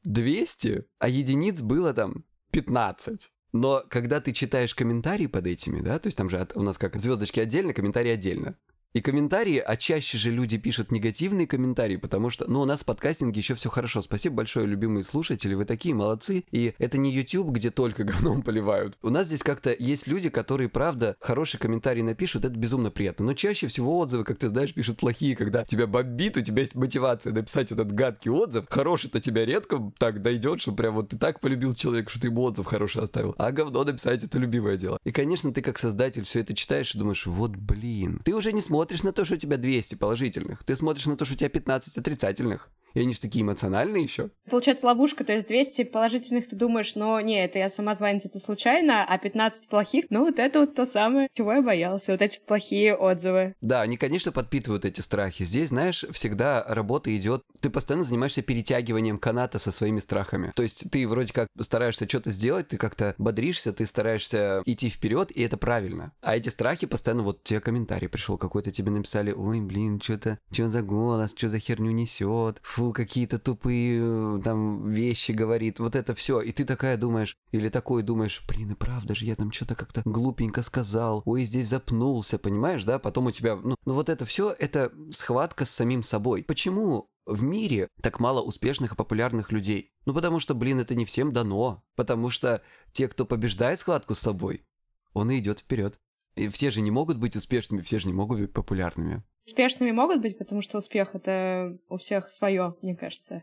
[0.05, 3.31] 200, а единиц было там 15.
[3.53, 6.99] Но когда ты читаешь комментарии под этими, да, то есть там же у нас как
[6.99, 8.57] звездочки отдельно, комментарии отдельно.
[8.95, 12.85] И комментарии, а чаще же люди пишут негативные комментарии, потому что, ну, у нас в
[12.85, 14.03] подкастинге еще все хорошо.
[14.03, 16.45] Спасибо большое, любимые слушатели, вы такие молодцы.
[16.51, 18.99] И это не YouTube, где только говном поливают.
[19.01, 23.25] У нас здесь как-то есть люди, которые, правда, хорошие комментарии напишут, это безумно приятно.
[23.25, 26.75] Но чаще всего отзывы, как ты знаешь, пишут плохие, когда тебя бомбит, у тебя есть
[26.75, 28.67] мотивация написать этот гадкий отзыв.
[28.69, 32.43] Хороший-то тебя редко так дойдет, что прям вот ты так полюбил человека, что ты ему
[32.43, 33.35] отзыв хороший оставил.
[33.39, 34.99] А говно написать это любимое дело.
[35.03, 38.61] И, конечно, ты как создатель все это читаешь и думаешь, вот блин, ты уже не
[38.61, 41.37] сможешь смотришь на то, что у тебя 200 положительных, ты смотришь на то, что у
[41.37, 42.69] тебя 15 отрицательных.
[42.95, 44.31] И они же такие эмоциональные еще.
[44.51, 49.05] Получается ловушка, то есть 200 положительных ты думаешь, но не, это я самозванец, это случайно,
[49.05, 52.95] а 15 плохих, ну вот это вот то самое, чего я боялся, вот эти плохие
[52.95, 53.55] отзывы.
[53.61, 55.45] Да, они, конечно, подпитывают эти страхи.
[55.45, 60.53] Здесь, знаешь, всегда работа идет, ты постоянно занимаешься перетягиванием каната со своими страхами.
[60.55, 65.31] То есть ты вроде как стараешься что-то сделать, ты как-то бодришься, ты стараешься идти вперед,
[65.31, 66.13] и это правильно.
[66.23, 70.69] А эти страхи постоянно, вот тебе комментарий пришел какой-то, тебе написали, ой, блин, что-то, что
[70.69, 75.95] за голос, что за херню несет, фу, фу, какие-то тупые э, там вещи говорит, вот
[75.95, 76.41] это все.
[76.41, 80.03] И ты такая думаешь, или такой думаешь, блин, и правда же, я там что-то как-то
[80.05, 82.99] глупенько сказал, ой, здесь запнулся, понимаешь, да?
[82.99, 86.43] Потом у тебя, ну, ну вот это все, это схватка с самим собой.
[86.43, 89.93] Почему в мире так мало успешных и популярных людей?
[90.05, 91.85] Ну, потому что, блин, это не всем дано.
[91.95, 94.65] Потому что те, кто побеждает схватку с собой,
[95.13, 95.99] он и идет вперед.
[96.35, 99.23] И все же не могут быть успешными, все же не могут быть популярными.
[99.47, 103.43] Успешными могут быть, потому что успех это у всех свое, мне кажется.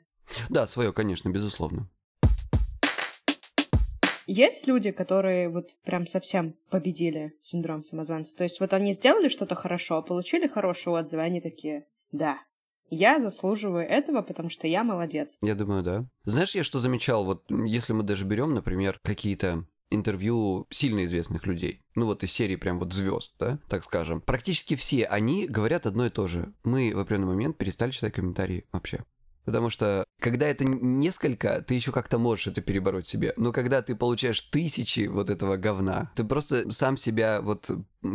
[0.50, 1.90] Да, свое, конечно, безусловно.
[4.28, 8.36] Есть люди, которые вот прям совсем победили синдром самозванца.
[8.36, 12.38] То есть вот они сделали что-то хорошо, получили хорошие отзывы, они такие, да,
[12.92, 15.38] я заслуживаю этого, потому что я молодец.
[15.42, 16.06] Я думаю, да.
[16.26, 21.82] Знаешь, я что замечал, вот если мы даже берем, например, какие-то интервью сильно известных людей.
[21.96, 24.22] Ну вот из серии прям вот звезд, да, так скажем.
[24.22, 26.54] Практически все они говорят одно и то же.
[26.64, 29.04] Мы в определенный момент перестали читать комментарии вообще.
[29.50, 33.34] Потому что, когда это несколько, ты еще как-то можешь это перебороть себе.
[33.36, 37.72] Но когда ты получаешь тысячи вот этого говна, ты просто сам себя вот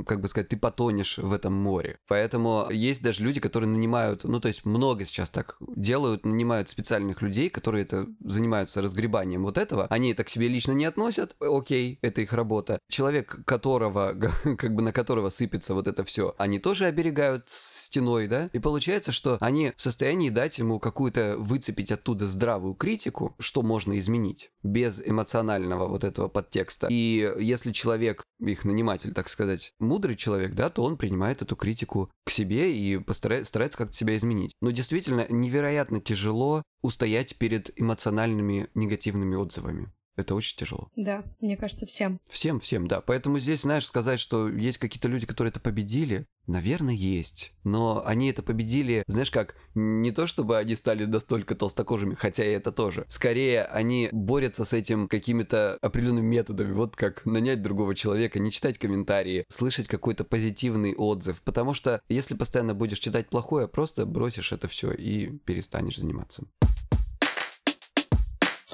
[0.07, 1.99] как бы сказать, ты потонешь в этом море.
[2.09, 7.23] Поэтому есть даже люди, которые нанимают, ну, то есть много сейчас так делают, нанимают специальных
[7.23, 9.87] людей, которые это занимаются разгребанием вот этого.
[9.91, 12.79] Они это к себе лично не относят, окей, это их работа.
[12.89, 14.15] Человек, которого,
[14.59, 18.49] как бы на которого сыпется вот это все, они тоже оберегают стеной, да?
[18.53, 23.99] И получается, что они в состоянии дать ему какую-то, выцепить оттуда здравую критику, что можно
[23.99, 26.89] изменить, без эмоционального вот этого подтекста.
[26.91, 32.11] И если человек, их наниматель, так сказать, мудрый человек, да, то он принимает эту критику
[32.25, 34.53] к себе и постарается, старается как-то себя изменить.
[34.61, 39.93] Но действительно невероятно тяжело устоять перед эмоциональными негативными отзывами.
[40.17, 40.91] Это очень тяжело.
[40.97, 42.21] Да, мне кажется, всем.
[42.29, 43.01] Всем, всем, да.
[43.01, 47.53] Поэтому здесь, знаешь, сказать, что есть какие-то люди, которые это победили, наверное, есть.
[47.65, 52.53] Но они это победили, знаешь как, не то чтобы они стали настолько толстокожими, хотя и
[52.53, 53.07] это тоже.
[53.09, 56.73] Скорее, они борются с этим какими-то определенными методами.
[56.73, 61.43] Вот как нанять другого человека, не читать комментарии, слышать какой-то позитивный отзыв.
[61.43, 66.45] Потому что если постоянно будешь читать плохое, просто бросишь это все и перестанешь заниматься.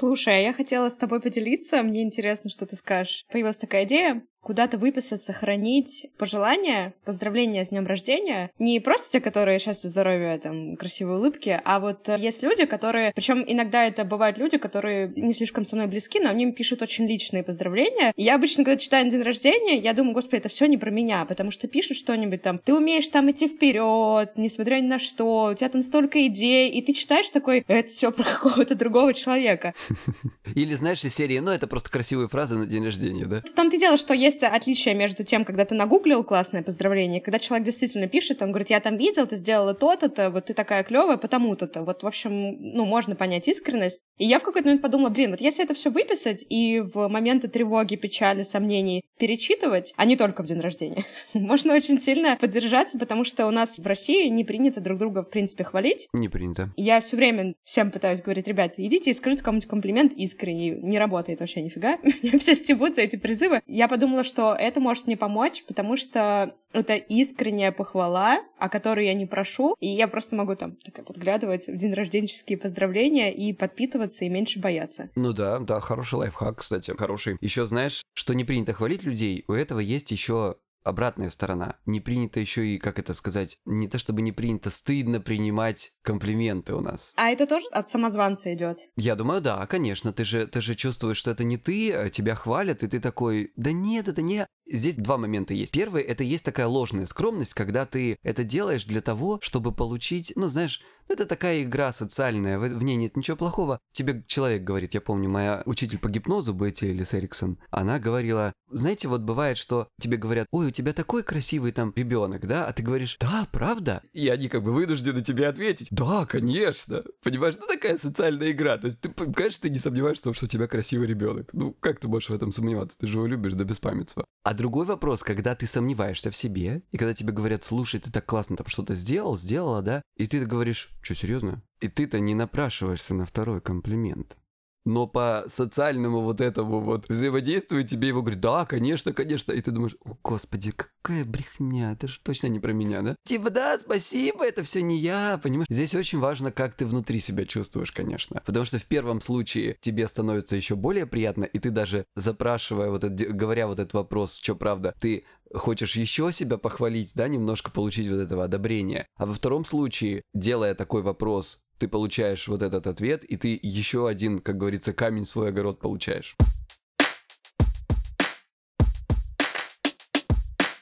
[0.01, 3.23] Слушай, а я хотела с тобой поделиться, мне интересно, что ты скажешь.
[3.31, 8.51] Появилась такая идея куда-то выписать, сохранить пожелания, поздравления с днем рождения.
[8.59, 13.11] Не просто те, которые счастья, здоровья, там, красивые улыбки, а вот есть люди, которые...
[13.15, 17.05] Причем иногда это бывают люди, которые не слишком со мной близки, но они пишут очень
[17.05, 18.13] личные поздравления.
[18.15, 21.25] И я обычно, когда читаю день рождения, я думаю, господи, это все не про меня,
[21.25, 25.53] потому что пишут что-нибудь там, ты умеешь там идти вперед, несмотря ни на что, у
[25.53, 29.73] тебя там столько идей, и ты читаешь такой, это все про какого-то другого человека.
[30.55, 33.41] Или знаешь, из серии, ну, это просто красивые фразы на день рождения, да?
[33.41, 37.65] В том-то дело, что есть отличие между тем, когда ты нагуглил классное поздравление, когда человек
[37.65, 41.83] действительно пишет, он говорит, я там видел, ты сделала то-то-то, вот ты такая клевая, потому-то-то.
[41.83, 44.01] Вот, в общем, ну, можно понять искренность.
[44.17, 47.47] И я в какой-то момент подумала, блин, вот если это все выписать и в моменты
[47.47, 53.23] тревоги, печали, сомнений перечитывать, а не только в день рождения, можно очень сильно поддержаться, потому
[53.23, 56.07] что у нас в России не принято друг друга, в принципе, хвалить.
[56.13, 56.71] Не принято.
[56.77, 60.71] Я все время всем пытаюсь говорить, ребята, идите и скажите кому-нибудь комплимент искренний.
[60.71, 61.97] Не работает вообще нифига.
[62.23, 63.61] Меня все стебут за эти призывы.
[63.67, 69.13] Я подумала, что это может мне помочь, потому что это искренняя похвала, о которой я
[69.13, 74.25] не прошу, и я просто могу там такая подглядывать в день рожденческие поздравления и подпитываться
[74.25, 75.09] и меньше бояться.
[75.15, 77.37] Ну да, да, хороший лайфхак, кстати, хороший.
[77.41, 81.77] Еще знаешь, что не принято хвалить людей, у этого есть еще обратная сторона.
[81.85, 86.73] Не принято еще и, как это сказать, не то чтобы не принято, стыдно принимать комплименты
[86.73, 87.13] у нас.
[87.15, 88.79] А это тоже от самозванца идет?
[88.95, 90.13] Я думаю, да, конечно.
[90.13, 93.53] Ты же, ты же чувствуешь, что это не ты, а тебя хвалят, и ты такой,
[93.55, 94.47] да нет, это не...
[94.65, 95.73] Здесь два момента есть.
[95.73, 100.47] Первый, это есть такая ложная скромность, когда ты это делаешь для того, чтобы получить, ну,
[100.47, 103.79] знаешь, это такая игра социальная, в, в ней нет ничего плохого.
[103.91, 109.07] Тебе человек говорит, я помню, моя учитель по гипнозу, Бетти Элис Эриксон, она говорила, знаете,
[109.07, 112.81] вот бывает, что тебе говорят, ой, у тебя такой красивый там ребенок, да, а ты
[112.81, 114.01] говоришь, да, правда?
[114.13, 117.03] И они как бы вынуждены тебе ответить, да, конечно.
[117.23, 118.77] Понимаешь, ну такая социальная игра.
[118.77, 121.49] То есть ты, конечно, ты не сомневаешься в том, что у тебя красивый ребенок.
[121.53, 122.97] Ну, как ты можешь в этом сомневаться?
[122.97, 124.25] Ты же его любишь до беспамятства.
[124.43, 128.27] А другой вопрос, когда ты сомневаешься в себе, и когда тебе говорят, слушай, ты так
[128.27, 131.63] классно там что-то сделал, сделала, да, и ты говоришь, что, серьезно?
[131.79, 134.37] И ты-то не напрашиваешься на второй комплимент
[134.85, 139.71] но по социальному вот этому вот взаимодействию тебе его говорят, да, конечно, конечно, и ты
[139.71, 143.15] думаешь, о, господи, какая брехня, это же точно не про меня, да?
[143.23, 145.67] Типа, да, спасибо, это все не я, понимаешь?
[145.69, 150.07] Здесь очень важно, как ты внутри себя чувствуешь, конечно, потому что в первом случае тебе
[150.07, 154.55] становится еще более приятно, и ты даже запрашивая вот это, говоря вот этот вопрос, что
[154.55, 159.07] правда, ты хочешь еще себя похвалить, да, немножко получить вот этого одобрения.
[159.15, 164.07] А во втором случае, делая такой вопрос, ты получаешь вот этот ответ, и ты еще
[164.07, 166.35] один, как говорится, камень в свой огород получаешь.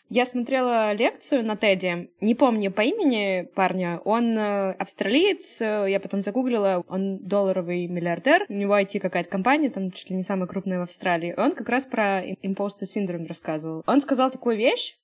[0.09, 5.99] Я смотрела лекцию на Теди, не помню по имени парня, он э, австралиец, э, я
[5.99, 10.47] потом загуглила, он долларовый миллиардер, у него IT какая-то компания, там чуть ли не самая
[10.47, 11.35] крупная в Австралии.
[11.37, 13.83] Он как раз про импостер синдром рассказывал.
[13.85, 14.97] Он сказал такую вещь,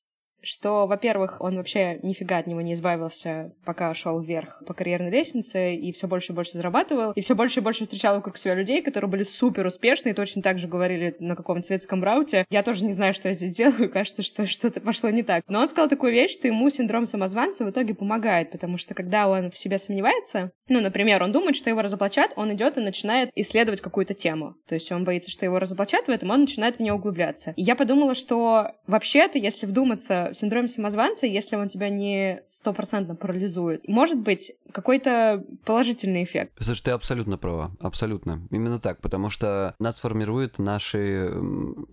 [0.45, 5.75] что, во-первых, он вообще нифига от него не избавился, пока шел вверх по карьерной лестнице,
[5.75, 8.81] и все больше и больше зарабатывал, и все больше и больше встречал вокруг себя людей,
[8.81, 12.45] которые были супер успешны и точно так же говорили на каком-то светском рауте.
[12.49, 15.43] Я тоже не знаю, что я здесь делаю, кажется, что что-то пошло не так.
[15.47, 19.27] Но он сказал такую вещь, что ему синдром самозванца в итоге помогает, потому что когда
[19.27, 23.29] он в себе сомневается, ну, например, он думает, что его разоблачат, он идет и начинает
[23.35, 24.55] исследовать какую-то тему.
[24.67, 27.53] То есть он боится, что его разоблачат в этом, он начинает в нее углубляться.
[27.55, 33.87] И я подумала, что вообще-то, если вдуматься синдром самозванца, если он тебя не стопроцентно парализует,
[33.87, 36.53] может быть какой-то положительный эффект.
[36.59, 38.47] Слушай, ты абсолютно права, абсолютно.
[38.51, 41.31] Именно так, потому что нас формируют наши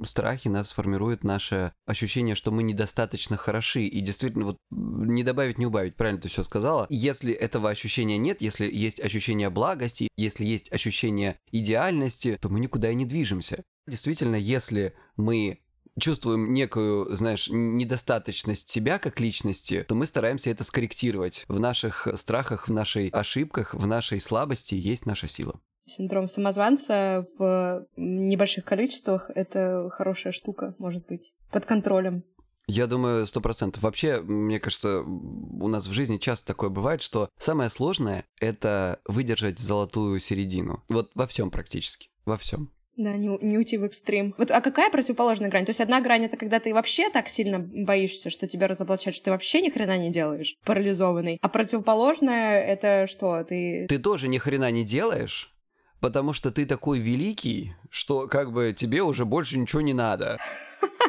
[0.02, 3.82] страхи, нас формирует наше ощущение, что мы недостаточно хороши.
[3.82, 6.86] И действительно, вот не добавить, не убавить, правильно ты все сказала.
[6.90, 12.90] Если этого ощущения нет, если есть ощущение благости, если есть ощущение идеальности, то мы никуда
[12.90, 13.62] и не движемся.
[13.86, 15.61] Действительно, если мы
[15.98, 21.44] чувствуем некую, знаешь, недостаточность себя как личности, то мы стараемся это скорректировать.
[21.48, 25.60] В наших страхах, в нашей ошибках, в нашей слабости есть наша сила.
[25.86, 32.24] Синдром самозванца в небольших количествах— это хорошая штука, может быть, под контролем.
[32.68, 33.82] Я думаю, сто процентов.
[33.82, 39.58] Вообще, мне кажется, у нас в жизни часто такое бывает, что самое сложное— это выдержать
[39.58, 40.84] золотую середину.
[40.88, 42.08] Вот во всем практически.
[42.24, 42.70] Во всем.
[42.96, 44.34] Да, не, не уйти в экстрим.
[44.36, 45.64] Вот, а какая противоположная грань?
[45.64, 49.26] То есть одна грань— это когда ты вообще так сильно боишься, что тебя разоблачают, что
[49.26, 51.38] ты вообще ни хрена не делаешь, парализованный.
[51.40, 53.42] А противоположная— это что?
[53.44, 53.86] Ты...
[53.88, 55.54] Ты тоже ни хрена не делаешь,
[56.00, 60.38] потому что ты такой великий, что как бы тебе уже больше ничего не надо.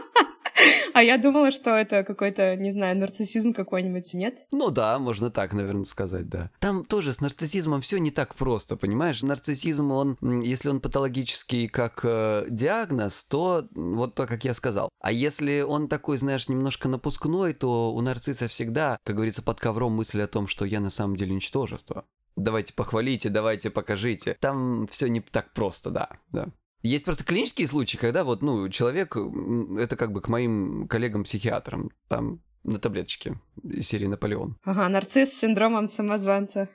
[0.94, 4.46] А я думала, что это какой-то, не знаю, нарциссизм какой-нибудь, нет?
[4.52, 6.52] Ну да, можно так, наверное, сказать, да.
[6.60, 9.24] Там тоже с нарциссизмом все не так просто, понимаешь?
[9.24, 14.90] Нарциссизм, он, если он патологический как э, диагноз, то вот то, как я сказал.
[15.02, 19.94] А если он такой, знаешь, немножко напускной, то у нарцисса всегда, как говорится, под ковром
[19.94, 22.06] мысль о том, что я на самом деле ничтожество.
[22.36, 24.38] Давайте похвалите, давайте покажите.
[24.40, 26.48] Там все не так просто, да, да.
[26.84, 32.42] Есть просто клинические случаи, когда вот, ну, человек, это как бы к моим коллегам-психиатрам, там
[32.64, 34.58] на таблеточке из серии Наполеон.
[34.66, 36.68] Ага, нарцисс с синдромом самозванца.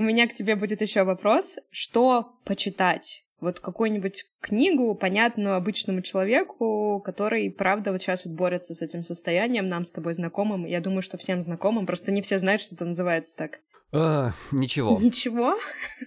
[0.00, 1.56] У меня к тебе будет еще вопрос.
[1.70, 3.22] Что почитать?
[3.40, 9.68] Вот какую-нибудь книгу, понятную обычному человеку, который, правда, вот сейчас вот борется с этим состоянием,
[9.68, 10.66] нам с тобой знакомым.
[10.66, 13.60] Я думаю, что всем знакомым, просто не все знают, что это называется так.
[13.92, 14.98] А, ничего.
[15.00, 15.56] Ничего?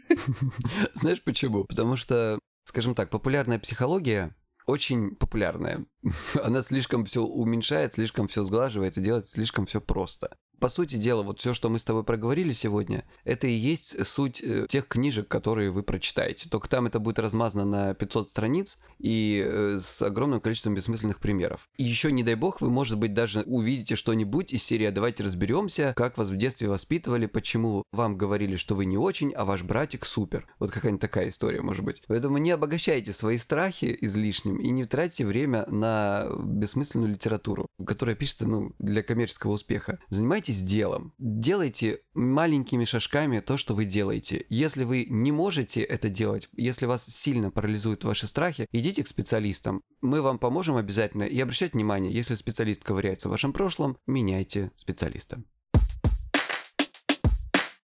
[0.94, 1.66] Знаешь почему?
[1.66, 4.36] Потому что, скажем так, популярная психология
[4.68, 5.86] очень популярная.
[6.44, 11.24] Она слишком все уменьшает, слишком все сглаживает и делает слишком все просто по сути дела,
[11.24, 15.28] вот все, что мы с тобой проговорили сегодня, это и есть суть э, тех книжек,
[15.28, 16.48] которые вы прочитаете.
[16.50, 21.68] Только там это будет размазано на 500 страниц и э, с огромным количеством бессмысленных примеров.
[21.78, 25.24] И еще, не дай бог, вы, может быть, даже увидите что-нибудь из серии «А «Давайте
[25.24, 29.64] разберемся, как вас в детстве воспитывали, почему вам говорили, что вы не очень, а ваш
[29.64, 30.48] братик супер».
[30.60, 32.04] Вот какая-нибудь такая история, может быть.
[32.08, 38.48] Поэтому не обогащайте свои страхи излишним и не тратьте время на бессмысленную литературу, которая пишется,
[38.48, 39.98] ну, для коммерческого успеха.
[40.10, 41.14] Занимайтесь занимайтесь делом.
[41.18, 44.46] Делайте маленькими шажками то, что вы делаете.
[44.50, 49.82] Если вы не можете это делать, если вас сильно парализуют ваши страхи, идите к специалистам.
[50.02, 51.24] Мы вам поможем обязательно.
[51.24, 55.44] И обращайте внимание, если специалист ковыряется в вашем прошлом, меняйте специалиста.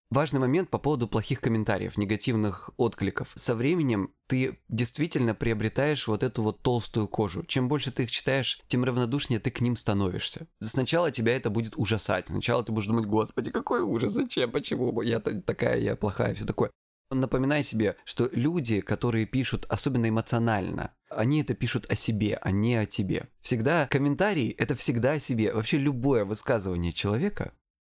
[0.09, 3.33] Важный момент по поводу плохих комментариев, негативных откликов.
[3.35, 7.43] Со временем ты действительно приобретаешь вот эту вот толстую кожу.
[7.43, 10.47] Чем больше ты их читаешь, тем равнодушнее ты к ним становишься.
[10.61, 12.27] Сначала тебя это будет ужасать.
[12.27, 16.71] Сначала ты будешь думать, господи, какой ужас, зачем, почему, я такая, я плохая, все такое.
[17.09, 22.75] Напоминай себе, что люди, которые пишут особенно эмоционально, они это пишут о себе, а не
[22.75, 23.27] о тебе.
[23.41, 25.53] Всегда комментарий— это всегда о себе.
[25.53, 27.53] Вообще любое высказывание человека,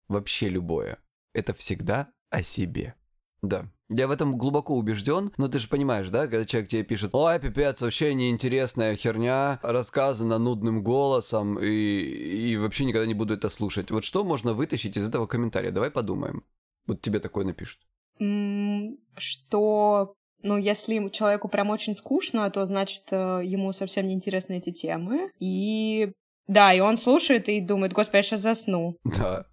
[0.08, 1.00] вообще любое,
[1.34, 2.96] это всегда о себе.
[3.42, 3.68] Да.
[3.90, 7.40] Я в этом глубоко убежден, но ты же понимаешь, да, когда человек тебе пишет, ой,
[7.40, 13.90] пипец, вообще неинтересная херня, рассказана нудным голосом, и, и вообще никогда не буду это слушать.
[13.90, 15.72] Вот что можно вытащить из этого комментария?
[15.72, 16.44] Давай подумаем.
[16.86, 17.80] Вот тебе такое напишут.
[19.18, 24.72] Что ну, если человеку прям очень скучно, то значит э, ему совсем не интересны эти
[24.72, 25.32] темы.
[25.40, 26.12] И
[26.48, 28.98] да, и он слушает и думает, господи, я сейчас засну.
[29.04, 29.46] Да.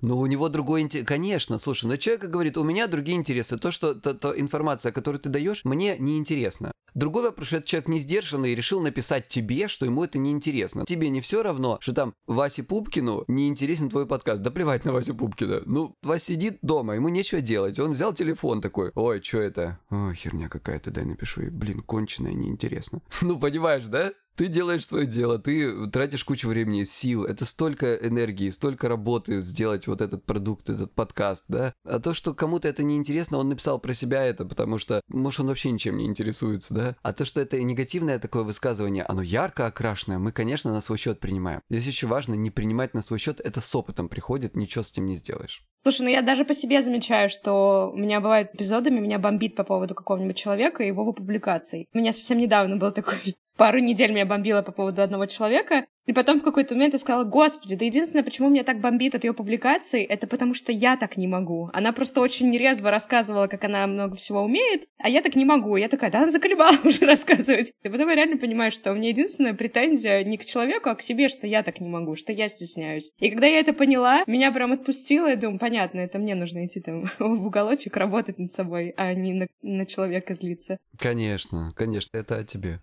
[0.00, 1.06] Ну, у него другой интерес.
[1.06, 3.58] Конечно, слушай, но человек говорит, у меня другие интересы.
[3.58, 6.72] То, что та, та информация, которую ты даешь, мне неинтересна.
[6.94, 10.84] Другой вопрос, что этот человек не сдержанный и решил написать тебе, что ему это неинтересно.
[10.86, 14.42] Тебе не все равно, что там Васе Пупкину не интересен твой подкаст.
[14.42, 15.62] Да плевать на Васю Пупкина.
[15.66, 17.78] Ну, Вася сидит дома, ему нечего делать.
[17.78, 19.78] Он взял телефон такой, ой, что это?
[19.90, 21.42] Ой, херня какая-то, дай напишу.
[21.42, 23.02] И, блин, конченая, неинтересно.
[23.22, 24.12] Ну, понимаешь, да?
[24.40, 27.26] Ты делаешь свое дело, ты тратишь кучу времени, сил.
[27.26, 31.74] Это столько энергии, столько работы сделать вот этот продукт, этот подкаст, да?
[31.84, 35.40] А то, что кому-то это не интересно, он написал про себя это, потому что, может,
[35.40, 36.96] он вообще ничем не интересуется, да?
[37.02, 41.20] А то, что это негативное такое высказывание, оно ярко окрашенное, мы, конечно, на свой счет
[41.20, 41.60] принимаем.
[41.68, 45.04] Здесь еще важно не принимать на свой счет, это с опытом приходит, ничего с этим
[45.04, 45.62] не сделаешь.
[45.82, 49.64] Слушай, ну я даже по себе замечаю, что у меня бывают эпизодами, меня бомбит по
[49.64, 51.88] поводу какого-нибудь человека и его публикаций.
[51.92, 56.14] У меня совсем недавно был такой пару недель меня бомбило по поводу одного человека, и
[56.14, 59.34] потом в какой-то момент я сказала, господи, да единственное, почему меня так бомбит от ее
[59.34, 61.68] публикаций, это потому что я так не могу.
[61.74, 65.76] Она просто очень резво рассказывала, как она много всего умеет, а я так не могу.
[65.76, 67.72] Я такая, да, она заколебала уже рассказывать.
[67.82, 71.02] И потом я реально понимаю, что у меня единственная претензия не к человеку, а к
[71.02, 73.12] себе, что я так не могу, что я стесняюсь.
[73.18, 76.80] И когда я это поняла, меня прям отпустило, я думаю, понятно, это мне нужно идти
[76.80, 80.78] там в уголочек работать над собой, а не на, на человека злиться.
[80.98, 82.80] Конечно, конечно, это о тебе.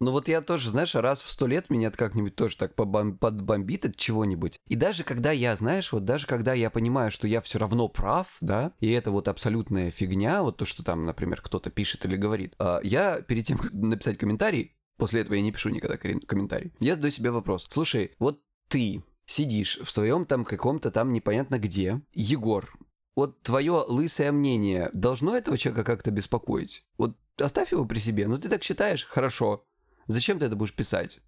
[0.00, 3.96] Ну вот я тоже, знаешь, раз в сто лет меня как-нибудь тоже так подбомбит от
[3.96, 4.58] чего-нибудь.
[4.68, 8.36] И даже когда я, знаешь, вот даже когда я понимаю, что я все равно прав,
[8.40, 12.54] да, и это вот абсолютная фигня, вот то, что там, например, кто-то пишет или говорит,
[12.58, 16.96] а, я перед тем, как написать комментарий, после этого я не пишу никогда комментарий, я
[16.96, 17.66] задаю себе вопрос.
[17.68, 22.68] Слушай, вот ты сидишь в своем там каком-то там непонятно где, Егор,
[23.16, 26.84] вот твое лысое мнение должно этого человека как-то беспокоить?
[26.98, 28.26] Вот оставь его при себе.
[28.26, 29.04] Ну, ты так считаешь?
[29.04, 29.64] Хорошо.
[30.06, 31.20] Зачем ты это будешь писать?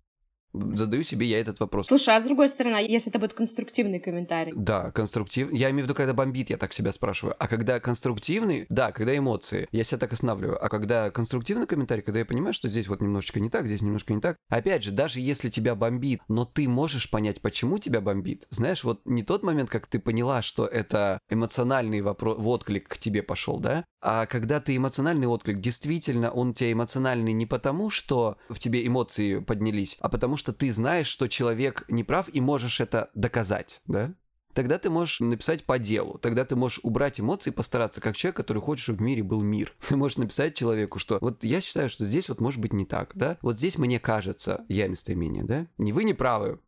[0.52, 1.88] Задаю себе я этот вопрос.
[1.88, 4.52] Слушай, а с другой стороны, если это будет конструктивный комментарий?
[4.56, 5.58] Да, конструктивный.
[5.58, 7.34] Я имею в виду, когда бомбит, я так себя спрашиваю.
[7.38, 10.64] А когда конструктивный, да, когда эмоции, я себя так останавливаю.
[10.64, 14.14] А когда конструктивный комментарий, когда я понимаю, что здесь вот немножечко не так, здесь немножко
[14.14, 14.36] не так.
[14.48, 18.46] Опять же, даже если тебя бомбит, но ты можешь понять, почему тебя бомбит.
[18.50, 22.96] Знаешь, вот не тот момент, как ты поняла, что это эмоциональный вопрос, в отклик к
[22.96, 23.84] тебе пошел, да?
[24.08, 29.40] А когда ты эмоциональный отклик, действительно, он у эмоциональный не потому, что в тебе эмоции
[29.40, 34.14] поднялись, а потому что ты знаешь, что человек не прав и можешь это доказать, да?
[34.54, 36.18] Тогда ты можешь написать по делу.
[36.18, 39.42] Тогда ты можешь убрать эмоции и постараться, как человек, который хочет, чтобы в мире был
[39.42, 39.74] мир.
[39.88, 43.10] Ты можешь написать человеку, что вот я считаю, что здесь вот может быть не так,
[43.14, 43.36] да?
[43.42, 45.66] Вот здесь мне кажется, я местоимение, да?
[45.76, 46.58] Не вы не правы,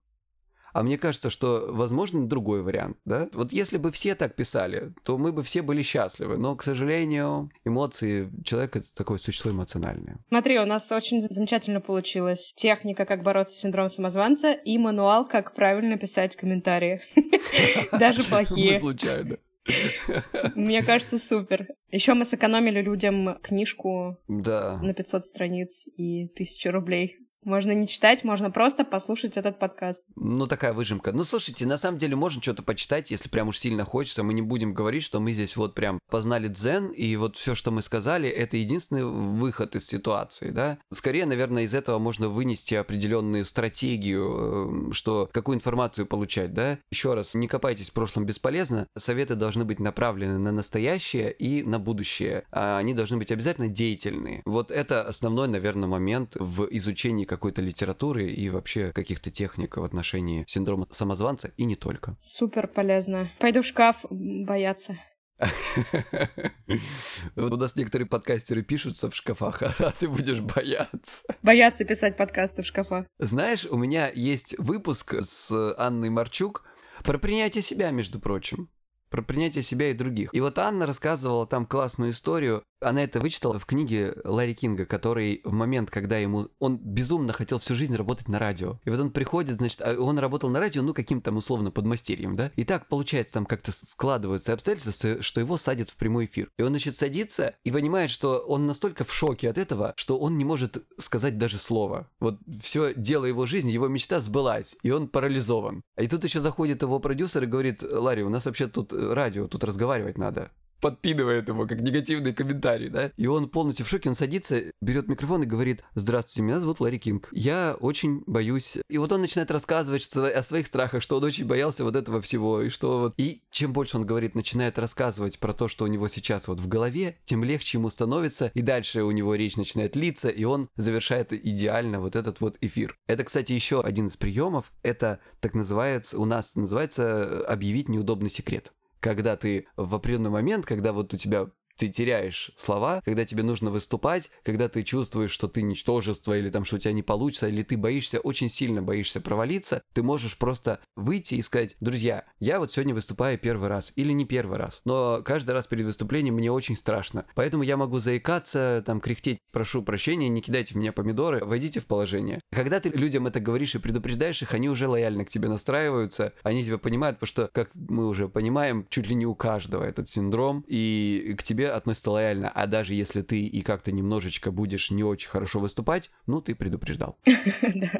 [0.79, 3.29] а мне кажется, что возможно другой вариант, да?
[3.33, 6.39] Вот если бы все так писали, то мы бы все были счастливы.
[6.39, 10.18] Но, к сожалению, эмоции человека— это такое существо эмоциональное.
[10.29, 12.53] Смотри, у нас очень замечательно получилось.
[12.55, 17.01] Техника, как бороться с синдромом самозванца, и мануал, как правильно писать комментарии.
[17.99, 18.79] Даже плохие.
[18.79, 19.39] случайно.
[20.55, 21.66] Мне кажется, супер.
[21.91, 24.79] Еще мы сэкономили людям книжку да.
[24.81, 27.16] на 500 страниц и 1000 рублей.
[27.45, 30.03] Можно не читать, можно просто послушать этот подкаст.
[30.16, 31.12] Ну, такая выжимка.
[31.12, 34.22] Ну, слушайте, на самом деле можно что-то почитать, если прям уж сильно хочется.
[34.22, 37.70] Мы не будем говорить, что мы здесь вот прям познали дзен, и вот все, что
[37.70, 40.78] мы сказали, это единственный выход из ситуации, да?
[40.93, 46.78] Скорее, наверное, из этого можно вынести определенную стратегию, э, что какую информацию получать, да?
[46.91, 48.89] Еще раз, не копайтесь в прошлом бесполезно.
[48.97, 52.45] Советы должны быть направлены на настоящее и на будущее.
[52.51, 54.43] А они должны быть обязательно деятельные.
[54.45, 60.45] Вот это основной, наверное, момент в изучении какой-то литературы и вообще каких-то техник в отношении
[60.49, 62.16] синдрома самозванца и не только.
[62.20, 63.31] Супер полезно.
[63.39, 64.99] Пойду в шкаф бояться.
[67.37, 71.33] У нас некоторые подкастеры пишутся в шкафах, а ты будешь бояться.
[71.43, 73.07] Бояться писать подкасты в шкафах.
[73.18, 76.64] Знаешь, у меня есть выпуск с Анной Марчук
[77.05, 78.68] про принятие себя, между прочим
[79.11, 80.35] про принятие себя и других.
[80.35, 85.41] И вот Анна рассказывала там классную историю она это вычитала в книге Ларри Кинга, который
[85.45, 86.49] в момент, когда ему...
[86.59, 88.79] Он безумно хотел всю жизнь работать на радио.
[88.85, 92.35] И вот он приходит, значит, а он работал на радио, ну, каким-то там условно подмастерьем,
[92.35, 92.53] да?
[92.57, 96.51] И так, получается, там как-то складываются обстоятельства, что его садят в прямой эфир.
[96.59, 100.39] И он, значит, садится и понимает, что он настолько в шоке от этого, что он
[100.39, 102.09] не может сказать даже слова.
[102.20, 105.83] Вот все дело его жизни, его мечта сбылась, и он парализован.
[105.99, 109.64] И тут еще заходит его продюсер и говорит, Ларри, у нас вообще тут радио, тут
[109.64, 110.51] разговаривать надо.
[110.81, 113.12] Подпинывает его как негативный комментарий, да?
[113.16, 116.99] И он полностью в шоке, он садится, берет микрофон и говорит, здравствуйте, меня зовут Ларри
[116.99, 117.29] Кинг.
[117.33, 118.79] Я очень боюсь...
[118.89, 122.62] И вот он начинает рассказывать о своих страхах, что он очень боялся вот этого всего,
[122.62, 123.14] и что вот...
[123.16, 126.68] И чем больше он говорит, начинает рассказывать про то, что у него сейчас вот в
[126.68, 131.33] голове, тем легче ему становится, и дальше у него речь начинает литься, и он завершает
[131.33, 132.97] идеально вот этот вот эфир.
[133.07, 138.72] Это, кстати, еще один из приемов, это так называется, у нас называется объявить неудобный секрет
[139.01, 143.70] когда ты в определенный момент, когда вот у тебя ты теряешь слова, когда тебе нужно
[143.70, 147.62] выступать, когда ты чувствуешь, что ты ничтожество или там, что у тебя не получится, или
[147.62, 152.72] ты боишься, очень сильно боишься провалиться, ты можешь просто выйти и сказать, друзья, я вот
[152.72, 156.76] сегодня выступаю первый раз или не первый раз, но каждый раз перед выступлением мне очень
[156.76, 161.79] страшно, поэтому я могу заикаться, там, кряхтеть, прошу прощения, не кидайте в меня помидоры, войдите
[161.79, 162.41] в положение.
[162.51, 166.64] Когда ты людям это говоришь и предупреждаешь их, они уже лояльно к тебе настраиваются, они
[166.64, 170.64] тебя понимают, потому что, как мы уже понимаем, чуть ли не у каждого этот синдром,
[170.66, 175.29] и к тебе относятся лояльно, а даже если ты и как-то немножечко будешь не очень
[175.29, 177.19] хорошо выступать, ну, ты предупреждал.
[177.75, 177.91] Да,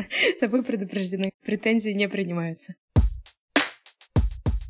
[0.41, 1.31] тобой предупреждены.
[1.45, 2.75] Претензии не принимаются.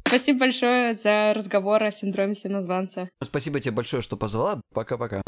[0.07, 3.11] Спасибо большое за разговор о синдроме самозванца.
[3.22, 4.61] Спасибо тебе большое, что позвала.
[4.74, 5.22] Пока-пока.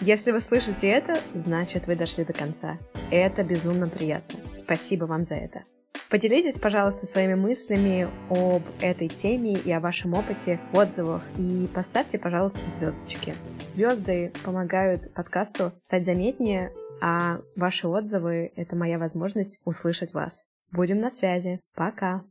[0.00, 2.78] Если вы слышите это, значит, вы дошли до конца.
[3.10, 4.40] Это безумно приятно.
[4.54, 5.64] Спасибо вам за это.
[6.16, 11.22] Поделитесь, пожалуйста, своими мыслями об этой теме и о вашем опыте в отзывах.
[11.36, 13.34] И поставьте, пожалуйста, звездочки.
[13.66, 20.42] Звезды помогают подкасту стать заметнее, а ваши отзывы— это моя возможность услышать вас.
[20.72, 21.60] Будем на связи.
[21.74, 22.24] Пока!